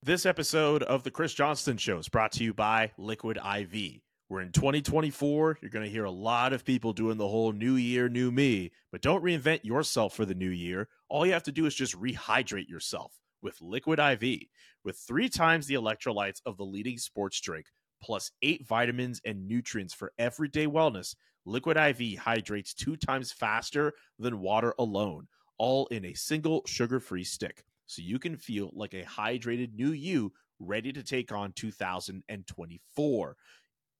[0.02, 4.00] This episode of the Chris Johnston Show is brought to you by Liquid IV.
[4.28, 5.58] We're in 2024.
[5.60, 8.72] You're going to hear a lot of people doing the whole new year, new me,
[8.90, 10.88] but don't reinvent yourself for the new year.
[11.08, 14.40] All you have to do is just rehydrate yourself with Liquid IV.
[14.84, 17.66] With three times the electrolytes of the leading sports drink,
[18.02, 24.40] plus eight vitamins and nutrients for everyday wellness, Liquid IV hydrates two times faster than
[24.40, 25.26] water alone,
[25.58, 27.64] all in a single sugar free stick.
[27.86, 33.36] So you can feel like a hydrated new you ready to take on 2024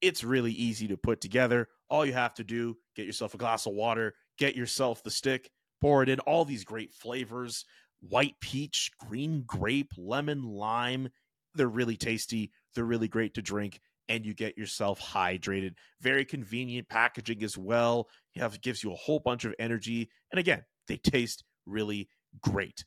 [0.02, 1.68] it's really easy to put together.
[1.88, 5.50] All you have to do, get yourself a glass of water, get yourself the stick,
[5.80, 7.64] pour it in all these great flavors,
[8.08, 11.08] white peach, green grape, lemon, lime.
[11.54, 15.74] They're really tasty, they're really great to drink and you get yourself hydrated.
[16.00, 18.08] Very convenient packaging as well.
[18.34, 22.08] You have gives you a whole bunch of energy and again, they taste really
[22.40, 22.84] great.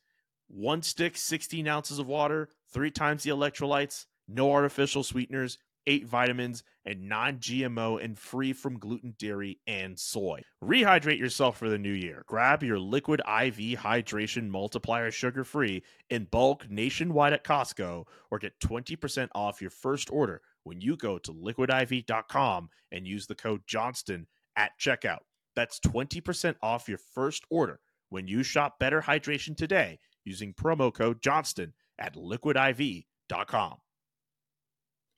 [0.47, 6.63] One stick, 16 ounces of water, three times the electrolytes, no artificial sweeteners, eight vitamins,
[6.85, 10.41] and non GMO and free from gluten, dairy, and soy.
[10.63, 12.23] Rehydrate yourself for the new year.
[12.27, 18.59] Grab your liquid IV hydration multiplier sugar free in bulk nationwide at Costco or get
[18.59, 24.27] 20% off your first order when you go to liquidiv.com and use the code Johnston
[24.55, 25.19] at checkout.
[25.55, 31.21] That's 20% off your first order when you shop Better Hydration today using promo code
[31.21, 33.77] Johnston at liquidiv.com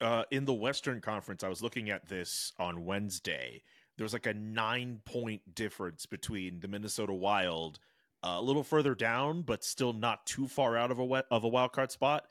[0.00, 3.62] uh, in the Western Conference, I was looking at this on Wednesday.
[3.96, 7.78] There was like a nine point difference between the Minnesota Wild,
[8.22, 11.48] uh, a little further down, but still not too far out of a of a
[11.48, 12.24] wild card spot,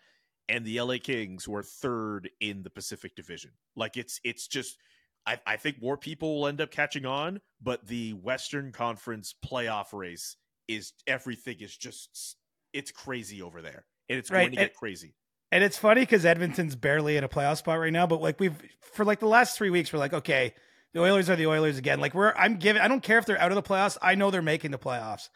[0.47, 3.51] and the LA Kings were third in the Pacific Division.
[3.75, 4.77] Like it's it's just
[5.25, 9.91] I, I think more people will end up catching on, but the Western Conference playoff
[9.91, 10.37] race
[10.69, 12.37] is everything is just
[12.71, 13.85] it's crazy over there.
[14.09, 15.15] And it's Right, going to and- get crazy.
[15.51, 18.55] And it's funny because Edmonton's barely in a playoff spot right now, but like we've
[18.93, 20.53] for like the last three weeks, we're like, okay,
[20.93, 21.99] the Oilers are the Oilers again.
[21.99, 23.97] Like we're I'm giving I don't care if they're out of the playoffs.
[24.01, 25.29] I know they're making the playoffs.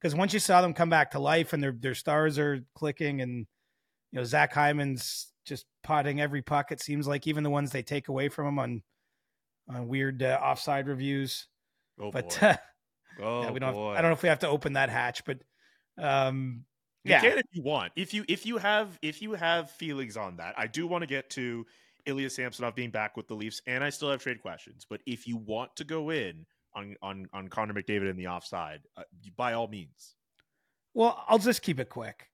[0.00, 3.20] Because once you saw them come back to life and their their stars are clicking
[3.20, 3.46] and
[4.12, 7.82] you know, Zach Hyman's just potting every puck, it seems like even the ones they
[7.82, 8.82] take away from him on
[9.68, 11.46] on weird uh, offside reviews.
[12.00, 12.46] Oh But boy.
[12.46, 12.56] uh,
[13.22, 15.24] oh yeah, we don't have- I don't know if we have to open that hatch,
[15.26, 15.38] but
[15.98, 16.64] um
[17.04, 17.20] You yeah.
[17.20, 17.92] can if you want.
[17.96, 21.06] If you if you have if you have feelings on that, I do want to
[21.06, 21.64] get to
[22.06, 24.86] Ilya Samsonov being back with the Leafs, and I still have trade questions.
[24.88, 28.80] But if you want to go in on on on Connor McDavid in the offside,
[28.96, 29.02] uh,
[29.36, 30.14] by all means.
[30.94, 32.28] Well, I'll just keep it quick.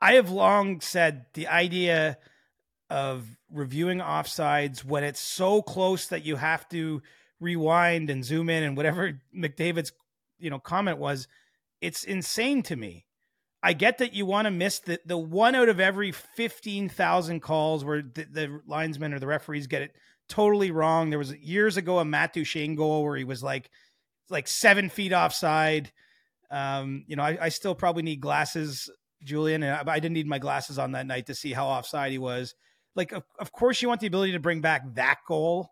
[0.00, 2.18] I have long said the idea
[2.90, 7.02] of reviewing offsides when it's so close that you have to
[7.40, 9.92] rewind and zoom in and whatever McDavid's
[10.38, 11.26] you know comment was,
[11.80, 13.06] it's insane to me.
[13.64, 17.82] I get that you want to miss the, the one out of every 15,000 calls
[17.82, 19.96] where the, the linesmen or the referees get it
[20.28, 21.08] totally wrong.
[21.08, 23.70] There was years ago a Matt Duchene goal where he was like,
[24.28, 25.90] like seven feet offside.
[26.50, 28.90] Um, you know, I, I still probably need glasses,
[29.22, 32.12] Julian, and I, I didn't need my glasses on that night to see how offside
[32.12, 32.54] he was.
[32.94, 35.70] Like, of, of course, you want the ability to bring back that goal,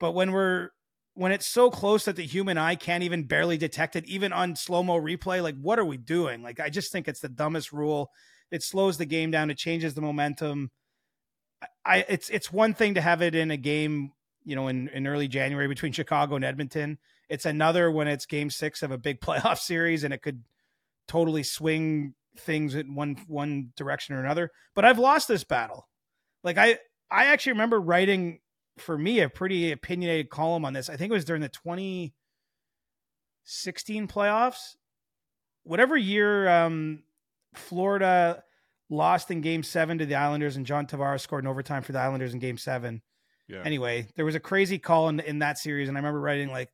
[0.00, 0.70] but when we're
[1.14, 4.56] when it's so close that the human eye can't even barely detect it, even on
[4.56, 6.42] slow mo replay, like what are we doing?
[6.42, 8.10] Like, I just think it's the dumbest rule.
[8.50, 9.50] It slows the game down.
[9.50, 10.70] It changes the momentum.
[11.84, 14.12] I, it's it's one thing to have it in a game,
[14.44, 16.98] you know, in, in early January between Chicago and Edmonton.
[17.28, 20.42] It's another when it's game six of a big playoff series and it could
[21.08, 24.50] totally swing things in one one direction or another.
[24.74, 25.88] But I've lost this battle.
[26.42, 26.78] Like I
[27.10, 28.40] I actually remember writing
[28.78, 30.88] for me a pretty opinionated column on this.
[30.88, 34.76] I think it was during the 2016 playoffs.
[35.64, 37.02] Whatever year um,
[37.54, 38.42] Florida
[38.90, 42.00] lost in game seven to the Islanders and John Tavares scored in overtime for the
[42.00, 43.02] Islanders in game seven.
[43.48, 43.62] Yeah.
[43.64, 46.70] Anyway, there was a crazy call in, in that series, and I remember writing like,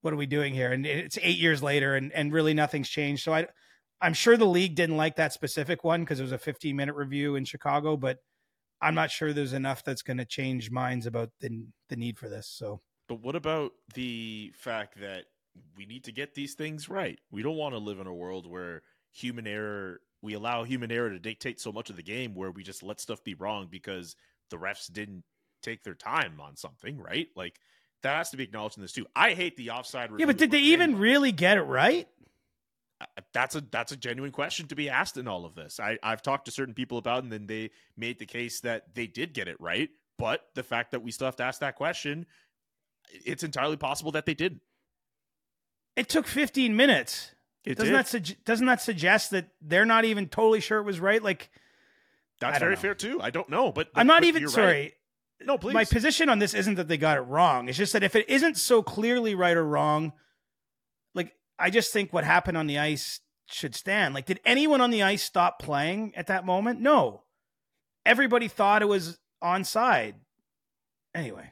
[0.00, 3.22] "What are we doing here?" And it's eight years later, and and really nothing's changed.
[3.22, 3.46] So I,
[4.00, 6.94] I'm sure the league didn't like that specific one because it was a 15 minute
[6.94, 8.18] review in Chicago, but
[8.80, 12.28] I'm not sure there's enough that's going to change minds about the the need for
[12.28, 12.46] this.
[12.46, 15.24] So But what about the fact that
[15.76, 17.18] we need to get these things right?
[17.30, 21.10] We don't want to live in a world where human error, we allow human error
[21.10, 24.16] to dictate so much of the game where we just let stuff be wrong because
[24.50, 25.24] the refs didn't
[25.62, 27.28] take their time on something, right?
[27.34, 27.58] Like
[28.02, 29.06] that has to be acknowledged in this too.
[29.16, 30.10] I hate the offside.
[30.18, 32.06] yeah, but did they even really get it right?
[33.32, 35.78] That's a that's a genuine question to be asked in all of this.
[35.78, 39.06] I, I've talked to certain people about, and then they made the case that they
[39.06, 39.90] did get it right.
[40.18, 42.24] But the fact that we still have to ask that question,
[43.10, 44.62] it's entirely possible that they didn't.
[45.94, 47.32] It took 15 minutes.
[47.64, 47.98] It doesn't did.
[47.98, 51.22] that sug- doesn't that suggest that they're not even totally sure it was right?
[51.22, 51.50] Like
[52.40, 52.80] That's very know.
[52.80, 53.20] fair too.
[53.20, 54.54] I don't know, but I'm not but even you're right.
[54.54, 54.92] sorry.
[55.44, 55.74] No, please.
[55.74, 57.68] My position on this isn't that they got it wrong.
[57.68, 60.12] It's just that if it isn't so clearly right or wrong,
[61.58, 64.14] I just think what happened on the ice should stand.
[64.14, 66.80] Like, did anyone on the ice stop playing at that moment?
[66.80, 67.22] No.
[68.04, 70.14] Everybody thought it was onside.
[71.14, 71.50] Anyway,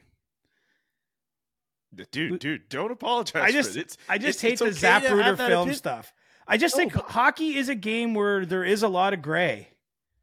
[2.11, 3.41] dude, dude, don't apologize.
[3.43, 3.97] I just it.
[4.07, 5.75] I just hate the okay Zapruder film opinion.
[5.75, 6.13] stuff.
[6.47, 9.21] I just No, think but- hockey is a game where there is a lot of
[9.21, 9.69] gray.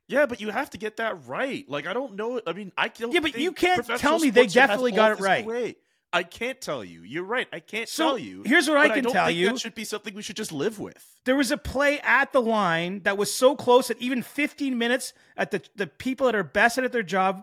[0.08, 1.68] Yeah, but you have to get that right.
[1.68, 2.40] Like I don't know.
[2.46, 3.12] I mean, I don't.
[3.12, 5.44] Yeah, but you can't tell me they sports should have definitely got it right.
[5.44, 5.76] gray.
[6.12, 7.02] I can't tell you.
[7.02, 7.48] You're right.
[7.52, 8.42] I can't So, tell you.
[8.44, 9.48] here's what I can don't tell you.
[9.48, 11.04] That should be something we should just live with.
[11.24, 15.14] There was a play at the line that was so close that even 15 minutes
[15.36, 17.42] at the, the people that are best at their job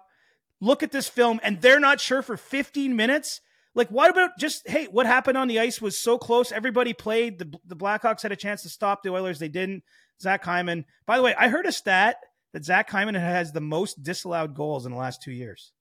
[0.61, 3.41] look at this film and they're not sure for 15 minutes.
[3.73, 6.51] Like, what about just, hey, what happened on the ice was so close.
[6.51, 7.39] Everybody played.
[7.39, 9.39] The, the Blackhawks had a chance to stop the Oilers.
[9.39, 9.83] They didn't.
[10.21, 10.85] Zach Hyman.
[11.05, 12.17] By the way, I heard a stat
[12.53, 15.71] that Zach Hyman has the most disallowed goals in the last two years.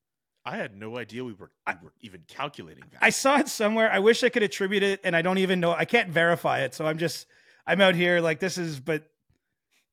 [0.48, 3.04] I had no idea we were, we were even calculating that.
[3.04, 3.92] I saw it somewhere.
[3.92, 5.72] I wish I could attribute it, and I don't even know.
[5.72, 7.26] I can't verify it, so I'm just
[7.66, 8.80] I'm out here like this is.
[8.80, 9.04] But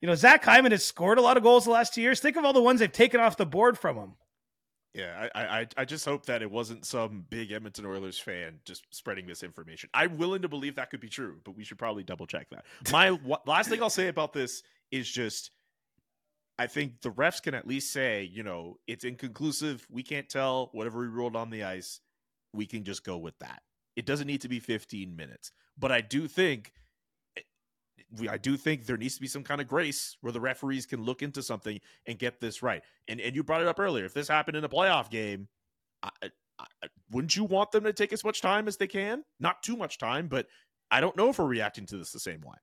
[0.00, 2.20] you know, Zach Hyman has scored a lot of goals the last two years.
[2.20, 4.12] Think of all the ones they've taken off the board from him.
[4.94, 8.86] Yeah, I, I I just hope that it wasn't some big Edmonton Oilers fan just
[8.90, 9.90] spreading this information.
[9.92, 12.64] I'm willing to believe that could be true, but we should probably double check that.
[12.90, 13.10] My
[13.46, 15.50] last thing I'll say about this is just
[16.58, 19.86] I think the refs can at least say, you know, it's inconclusive.
[19.90, 22.00] We can't tell whatever we rolled on the ice.
[22.54, 23.62] We can just go with that.
[23.94, 25.52] It doesn't need to be 15 minutes.
[25.78, 26.72] But I do think
[27.36, 27.42] eh,
[28.30, 31.02] I do think there needs to be some kind of grace where the referees can
[31.02, 32.82] look into something and get this right.
[33.08, 34.06] And and you brought it up earlier.
[34.06, 35.48] If this happened in a playoff game,
[36.02, 36.10] I,
[36.58, 36.66] I,
[37.10, 39.24] wouldn't you want them to take as much time as they can?
[39.40, 40.46] Not too much time, but
[40.90, 42.56] I don't know if we're reacting to this the same way.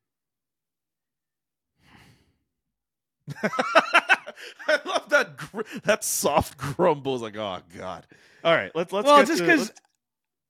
[4.67, 7.15] I love that gr- that soft grumble.
[7.15, 8.05] It's like, oh god.
[8.43, 9.05] All right, let's let's.
[9.05, 9.71] well, just because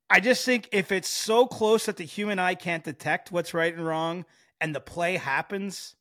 [0.10, 3.74] I just think if it's so close that the human eye can't detect what's right
[3.74, 4.26] and wrong,
[4.60, 5.96] and the play happens,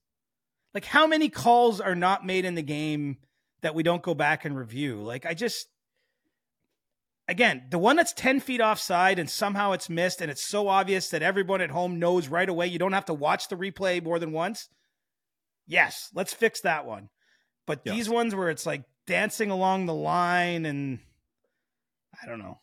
[0.75, 3.19] like how many calls are not made in the game
[3.61, 4.97] that we don't go back and review?
[5.03, 5.69] Like I just,
[7.29, 11.11] again, the one that's ten feet offside and somehow it's missed, and it's so obvious
[11.11, 12.69] that everyone at home knows right away.
[12.69, 14.71] You don't have to watch the replay more than once.
[15.67, 17.09] Yes, let's fix that one.
[17.67, 17.95] But Yes.
[17.95, 20.99] these ones where it's like dancing along the line and
[22.23, 22.61] I don't know.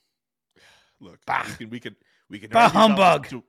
[0.99, 1.45] look, Bah.
[1.47, 1.95] we can we can
[2.29, 3.27] we can Bah humbug.
[3.29, 3.43] to-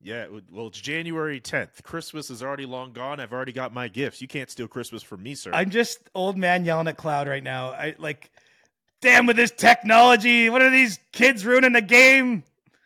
[0.00, 1.82] yeah, well, it's January tenth.
[1.82, 3.20] Christmas is already long gone.
[3.20, 4.20] I've already got my gifts.
[4.20, 5.50] You can't steal Christmas from me, sir.
[5.54, 7.70] I'm just old man yelling at Cloud right now.
[7.70, 8.30] I like,
[9.00, 10.50] damn with this technology.
[10.50, 12.44] What are these kids ruining the game?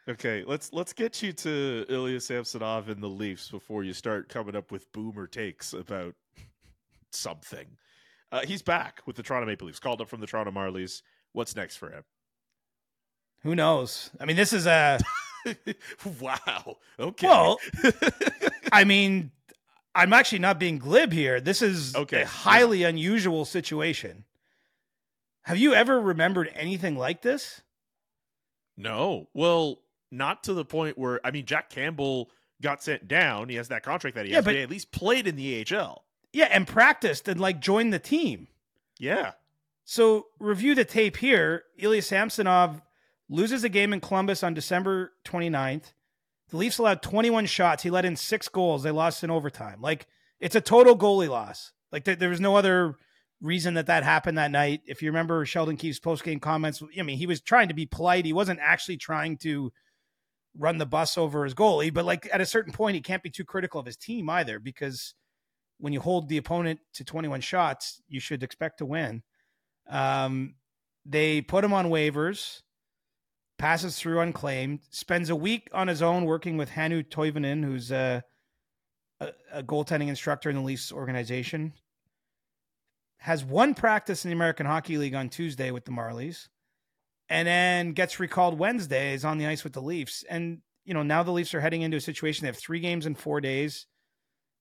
[0.08, 4.56] Okay, let's let's get you to Ilya Samsonov and the Leafs before you start coming
[4.56, 6.14] up with boomer takes about
[7.12, 7.66] something.
[8.32, 9.78] Uh, he's back with the Toronto Maple Leafs.
[9.78, 11.02] Called up from the Toronto Marlies.
[11.32, 12.04] What's next for him?
[13.42, 14.10] Who knows?
[14.18, 14.98] I mean, this is a.
[16.20, 16.76] wow.
[16.98, 17.26] Okay.
[17.26, 17.58] Well,
[18.72, 19.30] I mean,
[19.94, 21.38] I'm actually not being glib here.
[21.40, 22.22] This is Okay.
[22.22, 24.24] a highly unusual situation.
[25.42, 27.60] Have you ever remembered anything like this?
[28.76, 29.28] no.
[29.34, 29.80] Well,
[30.10, 32.30] not to the point where I mean, Jack Campbell
[32.62, 33.48] got sent down.
[33.48, 35.36] He has that contract that he Yeah, has, but, but- he at least played in
[35.36, 36.04] the AHL.
[36.32, 38.48] Yeah, and practiced and like joined the team.
[38.98, 39.32] Yeah.
[39.84, 41.62] So review the tape here.
[41.78, 42.82] Ilya Samsonov
[43.30, 45.92] loses a game in Columbus on December 29th.
[46.50, 47.82] The Leafs allowed 21 shots.
[47.82, 48.82] He let in six goals.
[48.82, 49.80] They lost in overtime.
[49.80, 50.06] Like
[50.40, 51.72] it's a total goalie loss.
[51.92, 52.96] Like there, there was no other
[53.40, 54.82] reason that that happened that night.
[54.86, 58.24] If you remember Sheldon Keefe's post-game comments, I mean, he was trying to be polite.
[58.26, 59.72] He wasn't actually trying to
[60.58, 63.30] run the bus over his goalie, but like at a certain point, he can't be
[63.30, 65.14] too critical of his team either because
[65.78, 69.22] when you hold the opponent to 21 shots, you should expect to win.
[69.88, 70.56] Um,
[71.06, 72.62] they put him on waivers,
[73.58, 78.22] passes through unclaimed, spends a week on his own working with Hannu Toivonen, who's a,
[79.20, 81.72] a, a goaltending instructor in the Leafs organization.
[83.18, 86.48] Has one practice in the American Hockey League on Tuesday with the Marlies,
[87.28, 90.24] and then gets recalled Wednesday, is on the ice with the Leafs.
[90.28, 92.42] And, you know, now the Leafs are heading into a situation.
[92.42, 93.86] They have three games in four days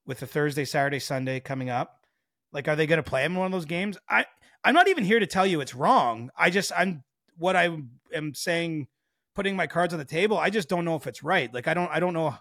[0.06, 2.06] with the Thursday, Saturday, Sunday coming up.
[2.52, 3.98] Like, are they going to play him in one of those games?
[4.10, 4.26] I,
[4.64, 6.30] I'm not even here to tell you it's wrong.
[6.38, 7.04] I just, I'm
[7.38, 7.78] what I
[8.14, 8.88] am saying,
[9.36, 10.38] putting my cards on the table.
[10.38, 11.54] I just don't know if it's right.
[11.54, 12.36] Like, I don't, I don't know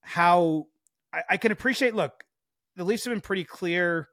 [0.00, 0.66] how
[1.12, 1.94] I, I can appreciate.
[1.94, 2.24] Look,
[2.76, 4.08] the Leafs have been pretty clear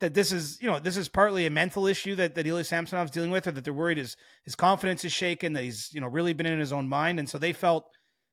[0.00, 3.10] that this is, you know, this is partly a mental issue that that Ilya Samsonov's
[3.10, 6.08] dealing with, or that they're worried his his confidence is shaken, that he's, you know,
[6.08, 7.88] really been in his own mind, and so they felt,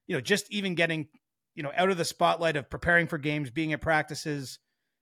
[0.08, 1.08] you know, just even getting,
[1.56, 4.60] you know, out of the spotlight of preparing for games, being at practices,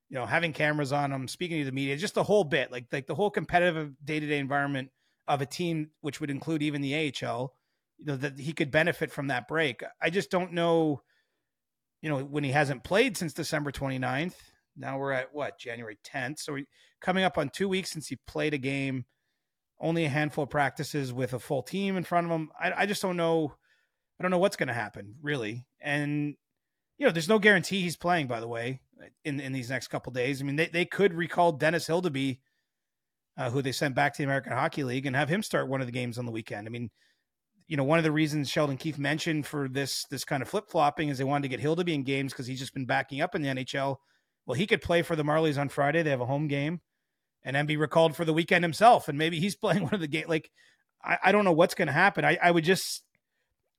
[0.09, 2.85] you know, having cameras on him, speaking to the media, just the whole bit, like
[2.91, 4.89] like the whole competitive day to day environment
[5.27, 7.53] of a team, which would include even the AHL,
[7.97, 9.83] you know, that he could benefit from that break.
[10.01, 11.01] I just don't know,
[12.01, 14.35] you know, when he hasn't played since December 29th.
[14.75, 16.65] Now we're at what January 10th, so we
[17.01, 19.05] coming up on two weeks since he played a game.
[19.79, 22.51] Only a handful of practices with a full team in front of him.
[22.59, 23.55] I, I just don't know.
[24.19, 26.35] I don't know what's going to happen really, and
[26.97, 28.27] you know, there's no guarantee he's playing.
[28.27, 28.79] By the way,
[29.25, 32.39] in in these next couple days, I mean, they they could recall Dennis Hildeby,
[33.37, 35.81] uh, who they sent back to the American Hockey League, and have him start one
[35.81, 36.67] of the games on the weekend.
[36.67, 36.91] I mean,
[37.67, 40.69] you know, one of the reasons Sheldon Keefe mentioned for this this kind of flip
[40.69, 43.35] flopping is they wanted to get Hildeby in games because he's just been backing up
[43.35, 43.97] in the NHL.
[44.45, 46.03] Well, he could play for the Marlies on Friday.
[46.03, 46.81] They have a home game,
[47.43, 50.07] and then be recalled for the weekend himself, and maybe he's playing one of the
[50.07, 50.25] game.
[50.27, 50.51] Like,
[51.03, 52.25] I, I don't know what's going to happen.
[52.25, 53.03] I, I would just,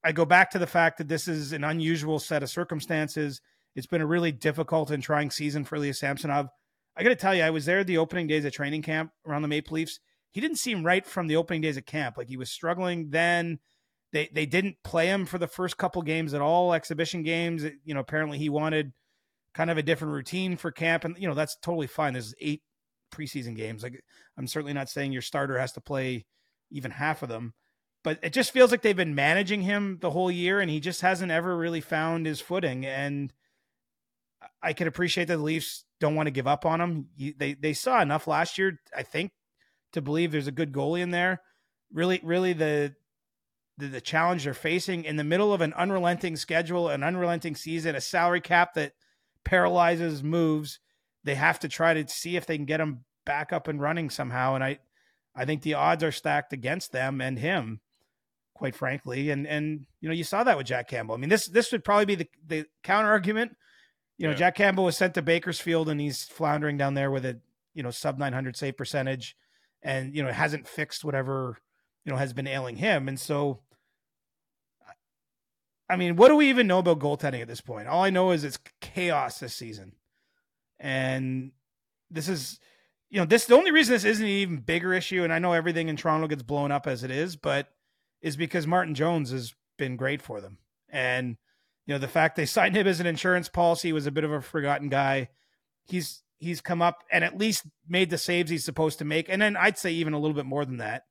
[0.02, 3.40] I go back to the fact that this is an unusual set of circumstances.
[3.74, 6.48] It's been a really difficult and trying season for Ilya Samsonov.
[6.96, 9.42] I got to tell you, I was there the opening days of training camp around
[9.42, 9.98] the Maple Leafs.
[10.30, 12.16] He didn't seem right from the opening days of camp.
[12.16, 13.58] Like he was struggling then.
[14.12, 17.64] They they didn't play him for the first couple games at all, exhibition games.
[17.84, 18.92] You know, apparently he wanted
[19.54, 22.12] kind of a different routine for camp, and you know that's totally fine.
[22.12, 22.62] There's eight
[23.12, 23.82] preseason games.
[23.82, 24.02] Like
[24.36, 26.26] I'm certainly not saying your starter has to play
[26.70, 27.54] even half of them,
[28.02, 31.00] but it just feels like they've been managing him the whole year, and he just
[31.00, 32.84] hasn't ever really found his footing.
[32.84, 33.32] And
[34.62, 37.06] I can appreciate that the Leafs don't want to give up on him.
[37.16, 39.32] He, they they saw enough last year, I think,
[39.92, 41.40] to believe there's a good goalie in there.
[41.92, 42.94] Really, really the
[43.78, 47.94] the, the challenge they're facing in the middle of an unrelenting schedule, an unrelenting season,
[47.94, 48.92] a salary cap that
[49.44, 50.80] paralyzes moves.
[51.22, 54.10] They have to try to see if they can get him back up and running
[54.10, 54.54] somehow.
[54.54, 54.78] And I,
[55.34, 57.80] I think the odds are stacked against them and him,
[58.54, 59.30] quite frankly.
[59.30, 61.14] And and you know you saw that with Jack Campbell.
[61.14, 63.56] I mean this this would probably be the the counter argument.
[64.16, 64.38] You know Yeah.
[64.38, 67.40] Jack Campbell was sent to Bakersfield and he's floundering down there with a
[67.74, 69.36] you know sub 900 save percentage,
[69.82, 71.58] and you know hasn't fixed whatever
[72.04, 73.08] you know has been ailing him.
[73.08, 73.60] And so
[75.88, 77.88] I mean, what do we even know about goaltending at this point?
[77.88, 79.92] All I know is it's chaos this season.
[80.78, 81.52] And
[82.10, 82.58] this is,
[83.10, 85.52] you know, this the only reason this isn't an even bigger issue, and I know
[85.52, 87.68] everything in Toronto gets blown up as it is, but
[88.22, 90.58] is because Martin Jones has been great for them.
[90.88, 91.36] And,
[91.86, 94.32] you know, the fact they signed him as an insurance policy was a bit of
[94.32, 95.28] a forgotten guy.
[95.84, 99.28] He's he's come up and at least made the saves he's supposed to make.
[99.28, 101.04] And then I'd say even a little bit more than that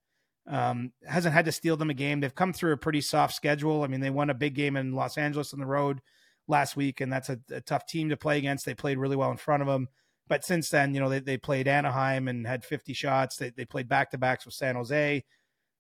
[0.48, 2.20] um, hasn't had to steal them a game.
[2.20, 3.84] They've come through a pretty soft schedule.
[3.84, 6.02] I mean, they won a big game in Los Angeles on the road
[6.48, 8.66] last week, and that's a, a tough team to play against.
[8.66, 9.88] They played really well in front of them.
[10.28, 13.38] But since then, you know, they, they played Anaheim and had 50 shots.
[13.38, 15.24] They, they played back to backs with San Jose.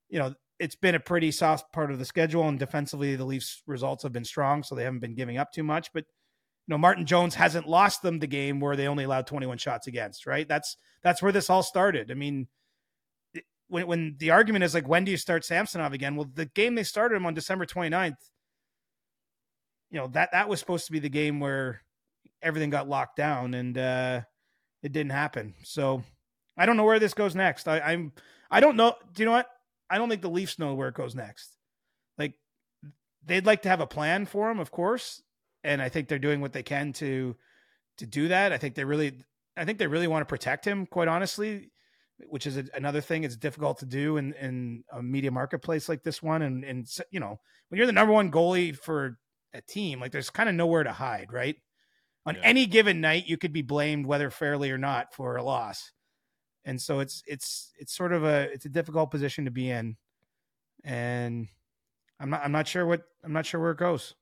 [0.09, 3.63] You know, it's been a pretty soft part of the schedule, and defensively, the Leafs'
[3.67, 5.91] results have been strong, so they haven't been giving up too much.
[5.93, 6.05] But
[6.67, 9.87] you know, Martin Jones hasn't lost them the game where they only allowed 21 shots
[9.87, 10.47] against, right?
[10.47, 12.11] That's that's where this all started.
[12.11, 12.47] I mean,
[13.73, 16.15] when when the argument is like, when do you start Samsonov again?
[16.15, 18.17] Well, the game they started him on December 29th,
[19.89, 21.81] you know, that that was supposed to be the game where
[22.41, 24.21] everything got locked down and uh
[24.83, 25.55] it didn't happen.
[25.63, 26.03] So
[26.55, 27.67] I don't know where this goes next.
[27.67, 28.11] I, I'm
[28.51, 28.95] I don't know.
[29.11, 29.49] Do you know what?
[29.89, 31.57] I don't think the Leafs know where it goes next.
[32.17, 32.35] Like
[33.25, 35.23] they'd like to have a plan for him, of course,
[35.63, 37.35] and I think they're doing what they can to
[37.97, 38.51] to do that.
[38.51, 39.13] I think they really
[39.57, 41.71] I think they really want to protect him, quite honestly,
[42.27, 43.23] which is a, another thing.
[43.23, 47.19] It's difficult to do in in a media marketplace like this one, and and you
[47.19, 47.39] know
[47.69, 49.19] when you're the number one goalie for
[49.53, 51.55] a team, like there's kind of nowhere to hide, right?
[52.25, 52.41] On Yeah.
[52.43, 55.91] any given night, you could be blamed, whether fairly or not, for a loss,
[56.65, 59.97] and so it's it's it's sort of a it's a difficult position to be in,
[60.83, 61.47] and
[62.19, 64.15] I'm not I'm not sure what I'm not sure where it goes.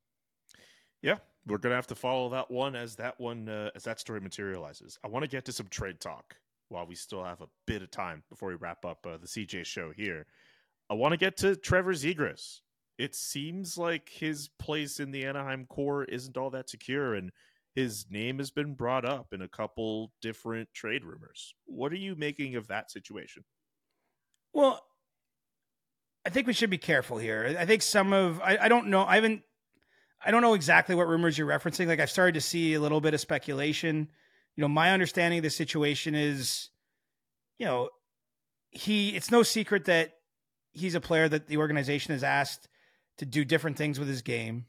[1.02, 4.20] Yeah, we're gonna have to follow that one as that one uh, as that story
[4.22, 5.00] materializes.
[5.04, 6.38] I want to get to some trade talk
[6.72, 9.66] while we still have a bit of time before we wrap up uh, the CJ
[9.66, 10.26] show here.
[10.90, 12.60] I want to get to Trevor Zegras.
[12.98, 17.32] It seems like his place in the Anaheim core isn't all that secure, and
[17.76, 21.54] his name has been brought up in a couple different trade rumors.
[21.66, 23.44] What are you making of that situation?
[24.54, 24.86] Well,
[26.26, 27.56] I think we should be careful here.
[27.58, 29.04] I think some of I, I don't know.
[29.04, 29.44] I haven't.
[30.24, 31.88] I don't know exactly what rumors you're referencing.
[31.88, 34.10] Like I've started to see a little bit of speculation.
[34.56, 36.70] You know, my understanding of the situation is,
[37.58, 37.90] you know,
[38.70, 39.10] he.
[39.16, 40.14] It's no secret that
[40.74, 42.68] he's a player that the organization has asked
[43.18, 44.66] to do different things with his game.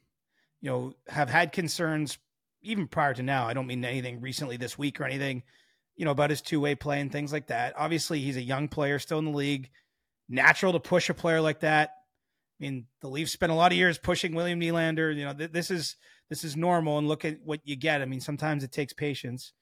[0.61, 2.19] You know, have had concerns
[2.63, 3.47] even prior to now.
[3.47, 5.43] I don't mean anything recently this week or anything.
[5.97, 7.75] You know, about his two way play and things like that.
[7.77, 9.71] Obviously, he's a young player still in the league
[10.29, 11.91] natural to push a player like that.
[12.61, 15.15] I mean, the Leafs spent a lot of years pushing William Nylander.
[15.15, 15.97] You know, th- this is
[16.29, 18.03] this is normal, and look at what you get.
[18.03, 19.53] I mean, sometimes it takes patience,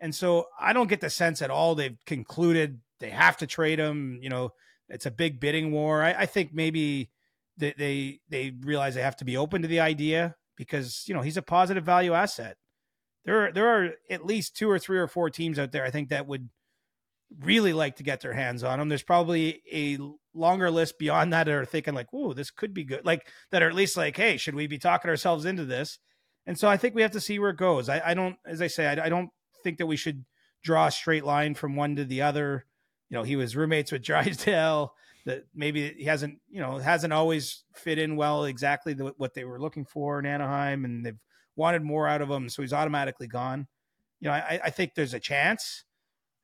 [0.00, 3.78] and so I don't get the sense at all they've concluded they have to trade
[3.78, 4.18] him.
[4.22, 4.50] You know,
[4.88, 6.02] it's a big bidding war.
[6.02, 7.10] I, I think maybe
[7.56, 11.22] they, they they realize they have to be open to the idea because you know
[11.22, 12.56] he's a positive value asset.
[13.24, 15.90] There are there are at least two or three or four teams out there I
[15.90, 16.48] think that would
[17.40, 18.88] really like to get their hands on him.
[18.88, 19.98] There's probably a
[20.32, 23.62] longer list beyond that that are thinking like, "Whoa, this could be good." Like that
[23.62, 25.98] are at least like, "Hey, should we be talking ourselves into this?"
[26.46, 27.88] And so I think we have to see where it goes.
[27.88, 29.30] I, I don't, as I say, I, I don't
[29.66, 30.24] think that we should
[30.62, 32.64] draw a straight line from one to the other.
[33.08, 34.94] You know, he was roommates with Drysdale.
[35.24, 39.44] That maybe he hasn't, you know, hasn't always fit in well exactly the, what they
[39.44, 41.18] were looking for in Anaheim, and they've
[41.56, 43.66] wanted more out of him, so he's automatically gone.
[44.20, 45.84] You know, I, I think there's a chance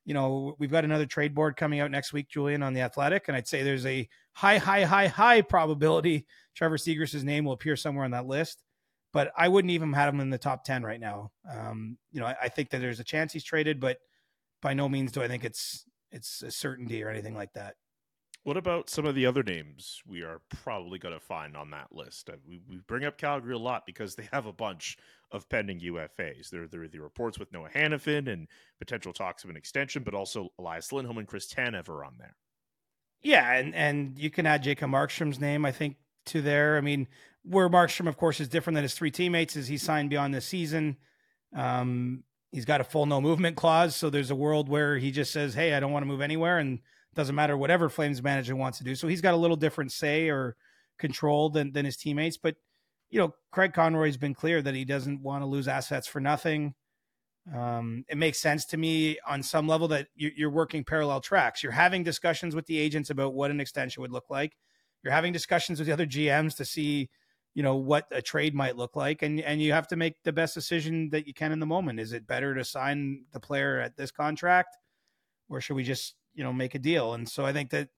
[0.05, 3.29] you know, we've got another trade board coming out next week, Julian, on the Athletic,
[3.29, 7.77] and I'd say there's a high, high, high, high probability Trevor Zegras' name will appear
[7.77, 8.63] somewhere on that list.
[9.13, 11.33] But I wouldn't even have him in the top ten right now.
[11.51, 13.99] Um, you know, I, I think that there's a chance he's traded, but
[14.63, 17.75] by no means do I think it's it's a certainty or anything like that.
[18.45, 21.93] What about some of the other names we are probably going to find on that
[21.93, 22.29] list?
[22.29, 24.99] Uh, We, we bring up Calgary a lot because they have a bunch
[25.31, 26.51] of pending UFAs.
[26.51, 28.49] There, there are the reports with Noah Hanifin and
[28.81, 32.35] potential talks of an extension, but also Elias Lindholm and Chris Tanev are on there.
[33.23, 35.97] Yeah, and and you can add Jacob Markstrom's name, I think,
[36.27, 36.77] to there.
[36.77, 37.09] I mean,
[37.45, 40.47] where Markstrom, of course, is different than his three teammates is he signed beyond this
[40.47, 40.97] season.
[41.55, 45.33] Um, he's got a full no movement clause, so there's a world where he just
[45.33, 46.81] says, "Hey, I don't want to move anywhere," and
[47.15, 48.95] doesn't matter whatever Flames manager wants to do.
[48.95, 50.57] So he's got a little different say or
[50.99, 52.37] control than than his teammates.
[52.37, 52.57] But
[53.11, 56.75] you know, Craig Conroy's been clear that he doesn't want to lose assets for nothing.
[57.55, 61.63] Um, it makes sense to me on some level that you're working parallel tracks.
[61.63, 64.57] You're having discussions with the agents about what an extension would look like.
[65.03, 67.11] You're having discussions with the other GMs to see,
[67.55, 70.33] you know, what a trade might look like, and and you have to make the
[70.33, 72.01] best decision that you can in the moment.
[72.01, 74.77] Is it better to sign the player at this contract,
[75.49, 77.15] or should we just you know make a deal?
[77.15, 77.89] And so I think that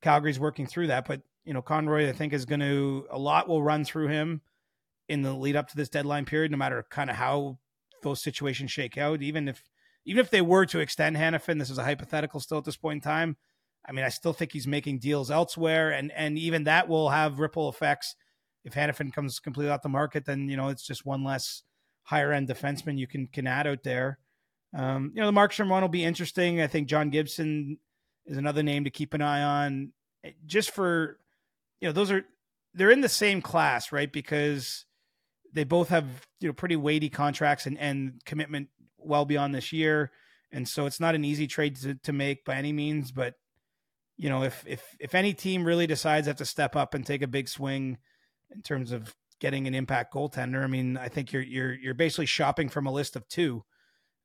[0.00, 3.48] Calgary's working through that, but you know, Conroy I think is going to a lot
[3.48, 4.40] will run through him
[5.08, 7.58] in the lead up to this deadline period, no matter kind of how
[8.02, 9.22] those situations shake out.
[9.22, 9.62] Even if
[10.04, 12.96] even if they were to extend Hanifin, this is a hypothetical still at this point
[12.96, 13.36] in time.
[13.86, 17.40] I mean, I still think he's making deals elsewhere, and and even that will have
[17.40, 18.14] ripple effects.
[18.64, 21.62] If Hanifin comes completely off the market, then you know it's just one less
[22.04, 24.18] higher end defenseman you can can add out there.
[24.74, 26.60] Um, you know, the Markstrom one will be interesting.
[26.60, 27.78] I think John Gibson
[28.26, 29.92] is another name to keep an eye on,
[30.46, 31.18] just for
[31.80, 32.24] you know those are
[32.74, 34.10] they're in the same class, right?
[34.10, 34.86] Because
[35.52, 36.06] they both have
[36.40, 40.12] you know pretty weighty contracts and, and commitment well beyond this year,
[40.52, 43.10] and so it's not an easy trade to, to make by any means.
[43.10, 43.34] But
[44.16, 47.22] you know, if if if any team really decides have to step up and take
[47.22, 47.98] a big swing
[48.54, 52.26] in terms of getting an impact goaltender, I mean, I think you're you're you're basically
[52.26, 53.64] shopping from a list of two.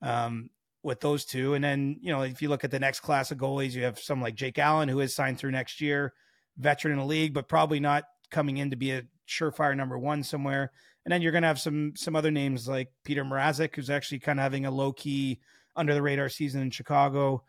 [0.01, 0.49] Um,
[0.88, 1.53] with those two.
[1.53, 3.99] And then, you know, if you look at the next class of goalies, you have
[3.99, 6.13] some like Jake Allen, who is signed through next year,
[6.57, 10.23] veteran in the league, but probably not coming in to be a surefire number one
[10.23, 10.71] somewhere.
[11.03, 14.19] And then you're going to have some some other names like Petr Mrazek, who's actually
[14.19, 15.39] kind of having a low key
[15.75, 17.43] under the radar season in Chicago.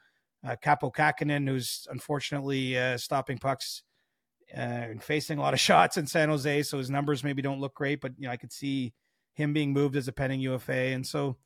[0.47, 3.83] Uh, Kaapo Kähkönen, who's unfortunately uh, stopping pucks
[4.57, 7.61] uh, and facing a lot of shots in San Jose, so his numbers maybe don't
[7.61, 8.01] look great.
[8.01, 8.95] But you know, I could see
[9.35, 11.37] him being moved as a pending UFA, and so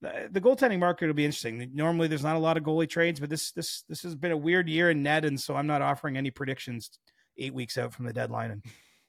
[0.00, 1.70] the, the goaltending market will be interesting.
[1.74, 4.36] Normally, there's not a lot of goalie trades, but this this this has been a
[4.36, 6.90] weird year in net, and so I'm not offering any predictions
[7.38, 8.50] eight weeks out from the deadline.
[8.50, 8.64] And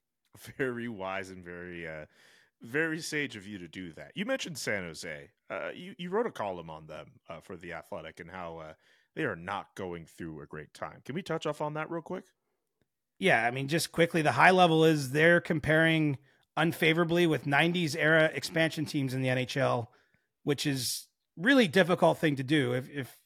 [0.57, 2.05] very wise and very uh,
[2.61, 4.11] very sage of you to do that.
[4.15, 5.29] You mentioned San Jose.
[5.49, 8.73] Uh, you you wrote a column on them uh, for the Athletic and how uh,
[9.15, 11.01] they are not going through a great time.
[11.05, 12.25] Can we touch off on that real quick?
[13.17, 16.17] Yeah, I mean, just quickly, the high level is they're comparing
[16.57, 19.87] unfavorably with '90s era expansion teams in the NHL,
[20.43, 21.07] which is
[21.37, 22.73] really difficult thing to do.
[22.73, 23.17] If, if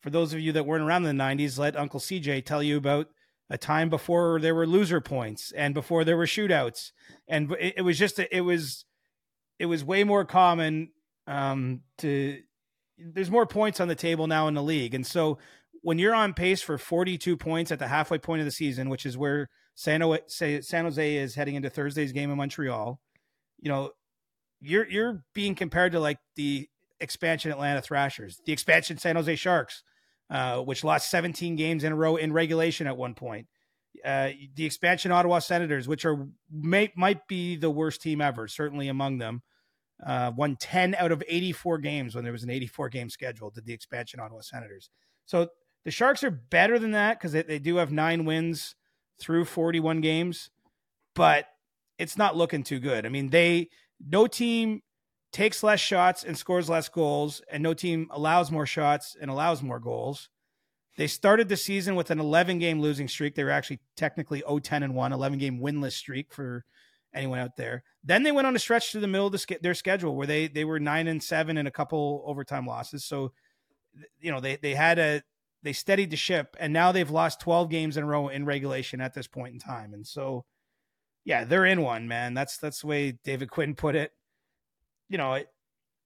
[0.00, 2.76] for those of you that weren't around in the '90s, let Uncle CJ tell you
[2.76, 3.08] about
[3.50, 6.92] a time before there were loser points and before there were shootouts
[7.26, 8.84] and it, it was just a, it was
[9.58, 10.90] it was way more common
[11.26, 12.38] um, to
[13.00, 15.38] there's more points on the table now in the league and so
[15.82, 19.06] when you're on pace for 42 points at the halfway point of the season which
[19.06, 23.00] is where San Jose, San Jose is heading into Thursday's game in Montreal
[23.60, 23.90] you know
[24.60, 26.68] you're you're being compared to like the
[27.00, 29.82] expansion Atlanta Thrashers the expansion San Jose Sharks
[30.30, 33.48] uh, which lost 17 games in a row in regulation at one point.
[34.04, 38.86] Uh, the expansion Ottawa Senators, which are may, might be the worst team ever, certainly
[38.86, 39.42] among them,
[40.06, 43.50] uh, won 10 out of 84 games when there was an 84 game schedule.
[43.50, 44.90] Did the expansion Ottawa Senators?
[45.26, 45.48] So
[45.84, 48.74] the Sharks are better than that because they, they do have nine wins
[49.18, 50.50] through 41 games,
[51.14, 51.46] but
[51.98, 53.04] it's not looking too good.
[53.04, 53.68] I mean, they
[54.04, 54.82] no team
[55.32, 59.62] takes less shots and scores less goals, and no team allows more shots and allows
[59.62, 60.28] more goals.
[60.96, 63.34] They started the season with an 11 game losing streak.
[63.34, 66.64] They were actually technically 0 10 and 1, 11 game winless streak for
[67.14, 67.82] anyone out there.
[68.04, 70.48] Then they went on a stretch to the middle of the, their schedule where they
[70.48, 73.04] they were 9 and 7 and a couple overtime losses.
[73.04, 73.32] So,
[74.20, 75.22] you know, they they had a
[75.62, 79.00] they steadied the ship and now they've lost 12 games in a row in regulation
[79.00, 79.92] at this point in time.
[79.92, 80.44] And so
[81.24, 82.34] yeah, they're in one, man.
[82.34, 84.12] That's that's the way David Quinn put it
[85.10, 85.44] you know, I,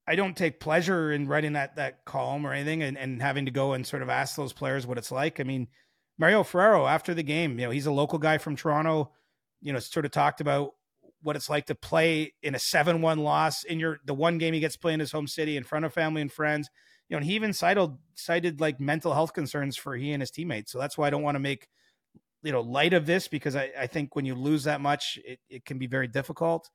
[0.09, 3.53] I don't take pleasure in writing that that column or anything and, and having to
[3.53, 5.39] go and sort of ask those players what it's like.
[5.39, 5.69] I mean,
[6.19, 9.13] Mario Ferraro after the game, you know, he's a local guy from Toronto,
[9.61, 10.73] you know, sort of talked about
[11.25, 14.61] what it's like to play in a 7-1 loss in your the one game he
[14.61, 16.71] gets to play in his home city in front of family and friends.
[17.09, 20.31] You know, and he even cited cited like mental health concerns for he and his
[20.31, 20.71] teammates.
[20.71, 21.69] So that's why I don't want to make
[22.43, 25.41] you know light of this because I, I think when you lose that much, it,
[25.49, 26.71] it can be very difficult.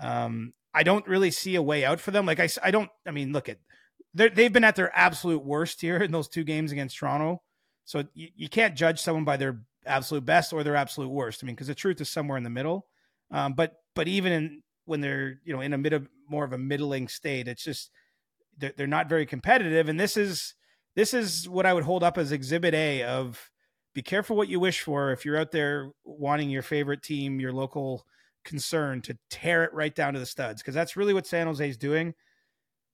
[0.00, 2.26] Um, I don't really see a way out for them.
[2.26, 2.90] Like I, I don't.
[3.06, 3.58] I mean, look at
[4.14, 7.42] they've been at their absolute worst here in those two games against Toronto.
[7.84, 11.42] So you, you can't judge someone by their absolute best or their absolute worst.
[11.42, 12.86] I mean, because the truth is somewhere in the middle.
[13.30, 16.58] Um, but but even in when they're you know in a mid more of a
[16.58, 17.90] middling state, it's just
[18.58, 19.88] they're, they're not very competitive.
[19.88, 20.54] And this is
[20.96, 23.50] this is what I would hold up as Exhibit A of
[23.94, 27.52] be careful what you wish for if you're out there wanting your favorite team, your
[27.52, 28.04] local
[28.44, 31.68] concern to tear it right down to the studs because that's really what San Jose
[31.68, 32.14] is doing.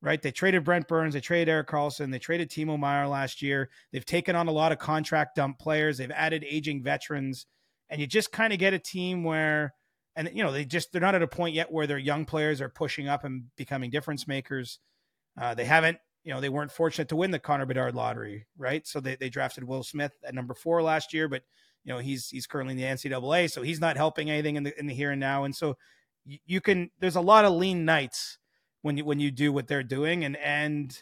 [0.02, 3.70] Right, they traded Brent Burns, they traded Erik Karlsson, they traded Timo Meier last year.
[3.92, 5.96] They've taken on a lot of contract dump players.
[5.96, 7.46] They've added aging veterans
[7.88, 9.74] and you just kind of get a team where,
[10.16, 12.60] and you know, they just they're not at a point yet where their young players
[12.60, 14.80] are pushing up and becoming difference makers.
[15.40, 18.86] Uh, they haven't, you know, they weren't fortunate to win the Connor Bedard lottery, right?
[18.86, 21.42] So they they drafted Will Smith at number four last year, but
[21.84, 24.78] you know he's he's currently in the NCAA, so he's not helping anything in the
[24.78, 25.76] in the here and now, and so
[26.44, 26.90] you, can.
[26.98, 28.38] There's a lot of lean nights
[28.82, 30.96] when you when you do what they're doing, and and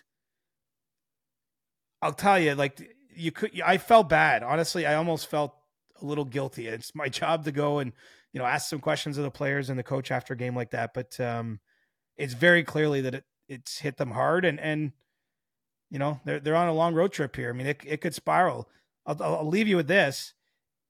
[2.03, 4.43] I'll tell you, like you could, I felt bad.
[4.43, 5.55] Honestly, I almost felt
[6.03, 6.67] a little guilty.
[6.67, 7.93] It's my job to go and
[8.35, 10.73] you know ask some questions of the players and the coach after a game like
[10.73, 11.61] that, but um,
[12.19, 14.93] it's very clearly that it it's hit them hard, and and
[15.91, 17.49] you know they're they're on a long road trip here.
[17.49, 18.69] I mean, it it could spiral.
[19.07, 20.35] I'll, I'll leave you with this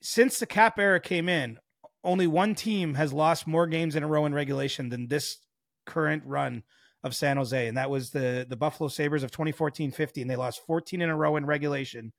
[0.05, 1.59] since the cap era came in,
[2.05, 5.39] only one team has lost more games in a row in regulation than this
[5.87, 6.63] current run
[7.03, 10.65] of San Jose, and that was the the Buffalo Sabres of 2014-15, and they lost
[10.67, 12.13] 14 in a row in regulation.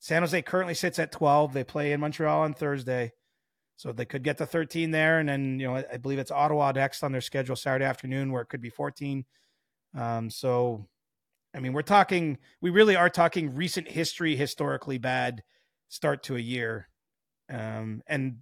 [0.00, 1.52] San Jose currently sits at 12.
[1.52, 3.12] They play in Montreal on Thursday,
[3.82, 6.72] so they could get to 13 there, and then you know I believe it's Ottawa
[6.72, 9.24] next on their schedule Saturday afternoon, where it could be 14.
[9.94, 10.86] Um, so,
[11.54, 15.42] I mean, we're talking, we really are talking recent history, historically bad
[15.88, 16.88] start to a year
[17.52, 18.38] um, and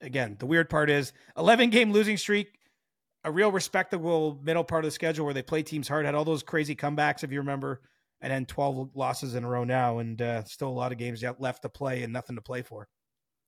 [0.00, 2.58] again, the weird part is 11 game losing streak,
[3.24, 6.24] a real respectable middle part of the schedule where they play teams hard, had all
[6.24, 7.80] those crazy comebacks, if you remember,
[8.20, 11.20] and then 12 losses in a row now, and uh, still a lot of games
[11.20, 12.86] yet left to play and nothing to play for.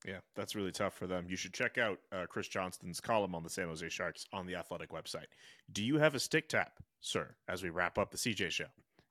[0.07, 1.27] Yeah, that's really tough for them.
[1.29, 4.55] You should check out uh, Chris Johnston's column on the San Jose Sharks on the
[4.55, 5.27] Athletic website.
[5.73, 8.67] Do you have a stick tap, sir, as we wrap up the CJ show?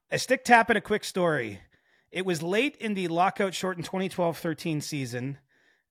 [0.10, 1.60] A stick tap and a quick story.
[2.12, 5.38] It was late in the lockout shortened 2012 13 season.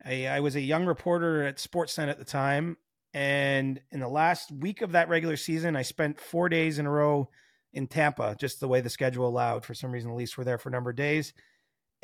[0.02, 2.78] I, I was a young reporter at Sportsnet at the time.
[3.12, 6.90] And in the last week of that regular season, I spent four days in a
[6.90, 7.28] row
[7.74, 9.64] in Tampa, just the way the schedule allowed.
[9.64, 11.34] For some reason, the Leafs were there for a number of days.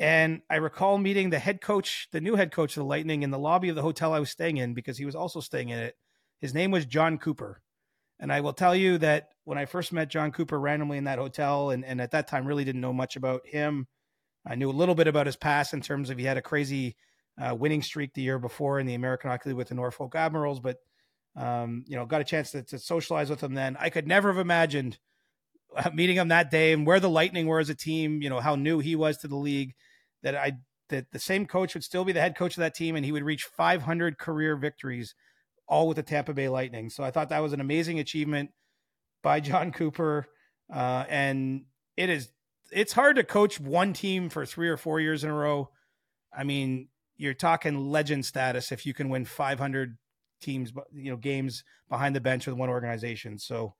[0.01, 3.29] And I recall meeting the head coach, the new head coach of the Lightning, in
[3.29, 5.77] the lobby of the hotel I was staying in because he was also staying in
[5.77, 5.95] it.
[6.39, 7.61] His name was Jon Cooper.
[8.19, 11.19] And I will tell you that when I first met Jon Cooper randomly in that
[11.19, 13.87] hotel, and, and at that time really didn't know much about him,
[14.43, 16.95] I knew a little bit about his past in terms of he had a crazy
[17.39, 20.59] uh, winning streak the year before in the American Hockey League with the Norfolk Admirals,
[20.59, 20.77] but
[21.35, 23.77] um, you know, got a chance to, to, socialize with him then.
[23.79, 24.97] I could never have imagined
[25.77, 28.39] uh, meeting him that day and where the Lightning were as a team, you know,
[28.39, 29.73] how new he was to the league,
[30.23, 30.53] that I
[30.91, 33.11] that the same coach would still be the head coach of that team and he
[33.11, 35.15] would reach 500 career victories
[35.67, 36.89] all with the Tampa Bay Lightning.
[36.89, 38.51] So I thought that was an amazing achievement
[39.23, 40.27] by Jon Cooper.
[40.71, 41.63] Uh, and
[41.97, 42.31] it is,
[42.71, 45.69] it's hard to coach one team for three or four years in a row.
[46.35, 49.97] I mean, you're talking legend status if you can win 500
[50.41, 53.37] teams, you know, games behind the bench with one organization.
[53.37, 53.75] So,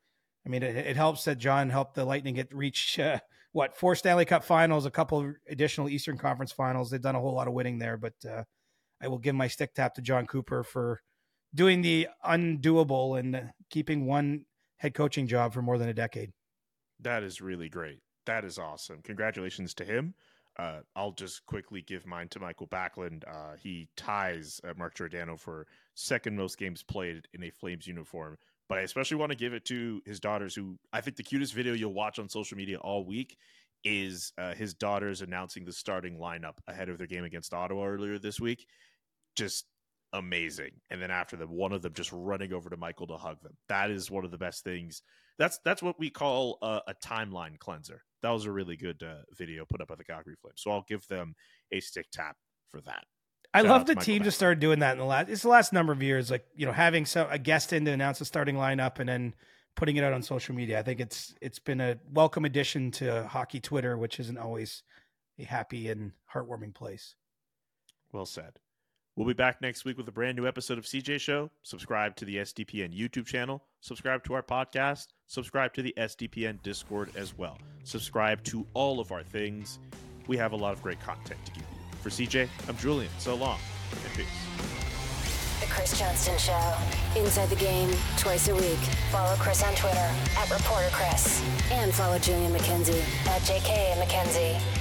[0.46, 3.20] I mean, it, it helps that Jon helped the Lightning get reach uh,
[3.54, 6.90] what four Stanley Cup Finals, a couple of additional Eastern Conference Finals.
[6.90, 8.44] They've done a whole lot of winning there, but uh,
[9.02, 11.02] I will give my stick tap to Jon Cooper for
[11.54, 14.46] doing the undoable and keeping one
[14.78, 16.32] head coaching job for more than a decade.
[17.00, 18.00] That is really great.
[18.26, 19.02] That is awesome.
[19.04, 20.14] Congratulations to him.
[20.58, 23.24] Uh, I'll just quickly give mine to Mikael Backlund.
[23.28, 28.38] Uh, he ties uh, Mark Giordano for second most games played in a Flames uniform.
[28.72, 31.54] But I especially want to give it to his daughters, who I think the cutest
[31.54, 33.36] video you'll watch on social media all week
[33.84, 38.18] is uh, his daughters announcing the starting lineup ahead of their game against Ottawa earlier
[38.18, 38.66] this week.
[39.36, 39.66] Just
[40.14, 40.72] amazing.
[40.90, 43.58] And then after them, one of them just running over to Michael to hug them.
[43.68, 45.02] That is one of the best things.
[45.38, 48.06] That's that's what we call a, a timeline cleanser.
[48.24, 50.62] That was a really good uh, video put up by the Calgary Flames.
[50.62, 51.36] So I'll give them
[51.74, 52.38] a stick tap
[52.70, 53.04] for that.
[53.54, 55.30] I love the team just started doing that in the last.
[55.30, 57.92] It's the last number of years, like you know, having some a guest in to
[57.92, 59.34] announce the starting lineup and then
[59.76, 60.80] putting it out on social media.
[60.80, 64.84] I think it's it's been a welcome addition to hockey Twitter, which isn't always
[65.40, 67.16] a happy and heartwarming place.
[68.12, 68.60] Well said.
[69.18, 71.52] We'll be back next week with a brand new episode of CJ Show.
[71.64, 77.12] Subscribe to the SDPN YouTube channel, subscribe to our podcast, subscribe to the SDPN Discord
[77.18, 77.58] as well.
[77.84, 79.80] Subscribe to all of our things.
[80.28, 81.81] We have a lot of great content to give you.
[82.02, 83.12] For CJ, I'm Julian.
[83.20, 83.60] So long
[83.92, 84.26] and peace.
[85.60, 86.74] The Chris Johnston Show.
[87.16, 88.80] Inside the game, twice a week.
[89.12, 91.44] Follow Chris on Twitter at Reporter Chris.
[91.70, 94.81] And follow Julian McKenzie at JK McKenzie.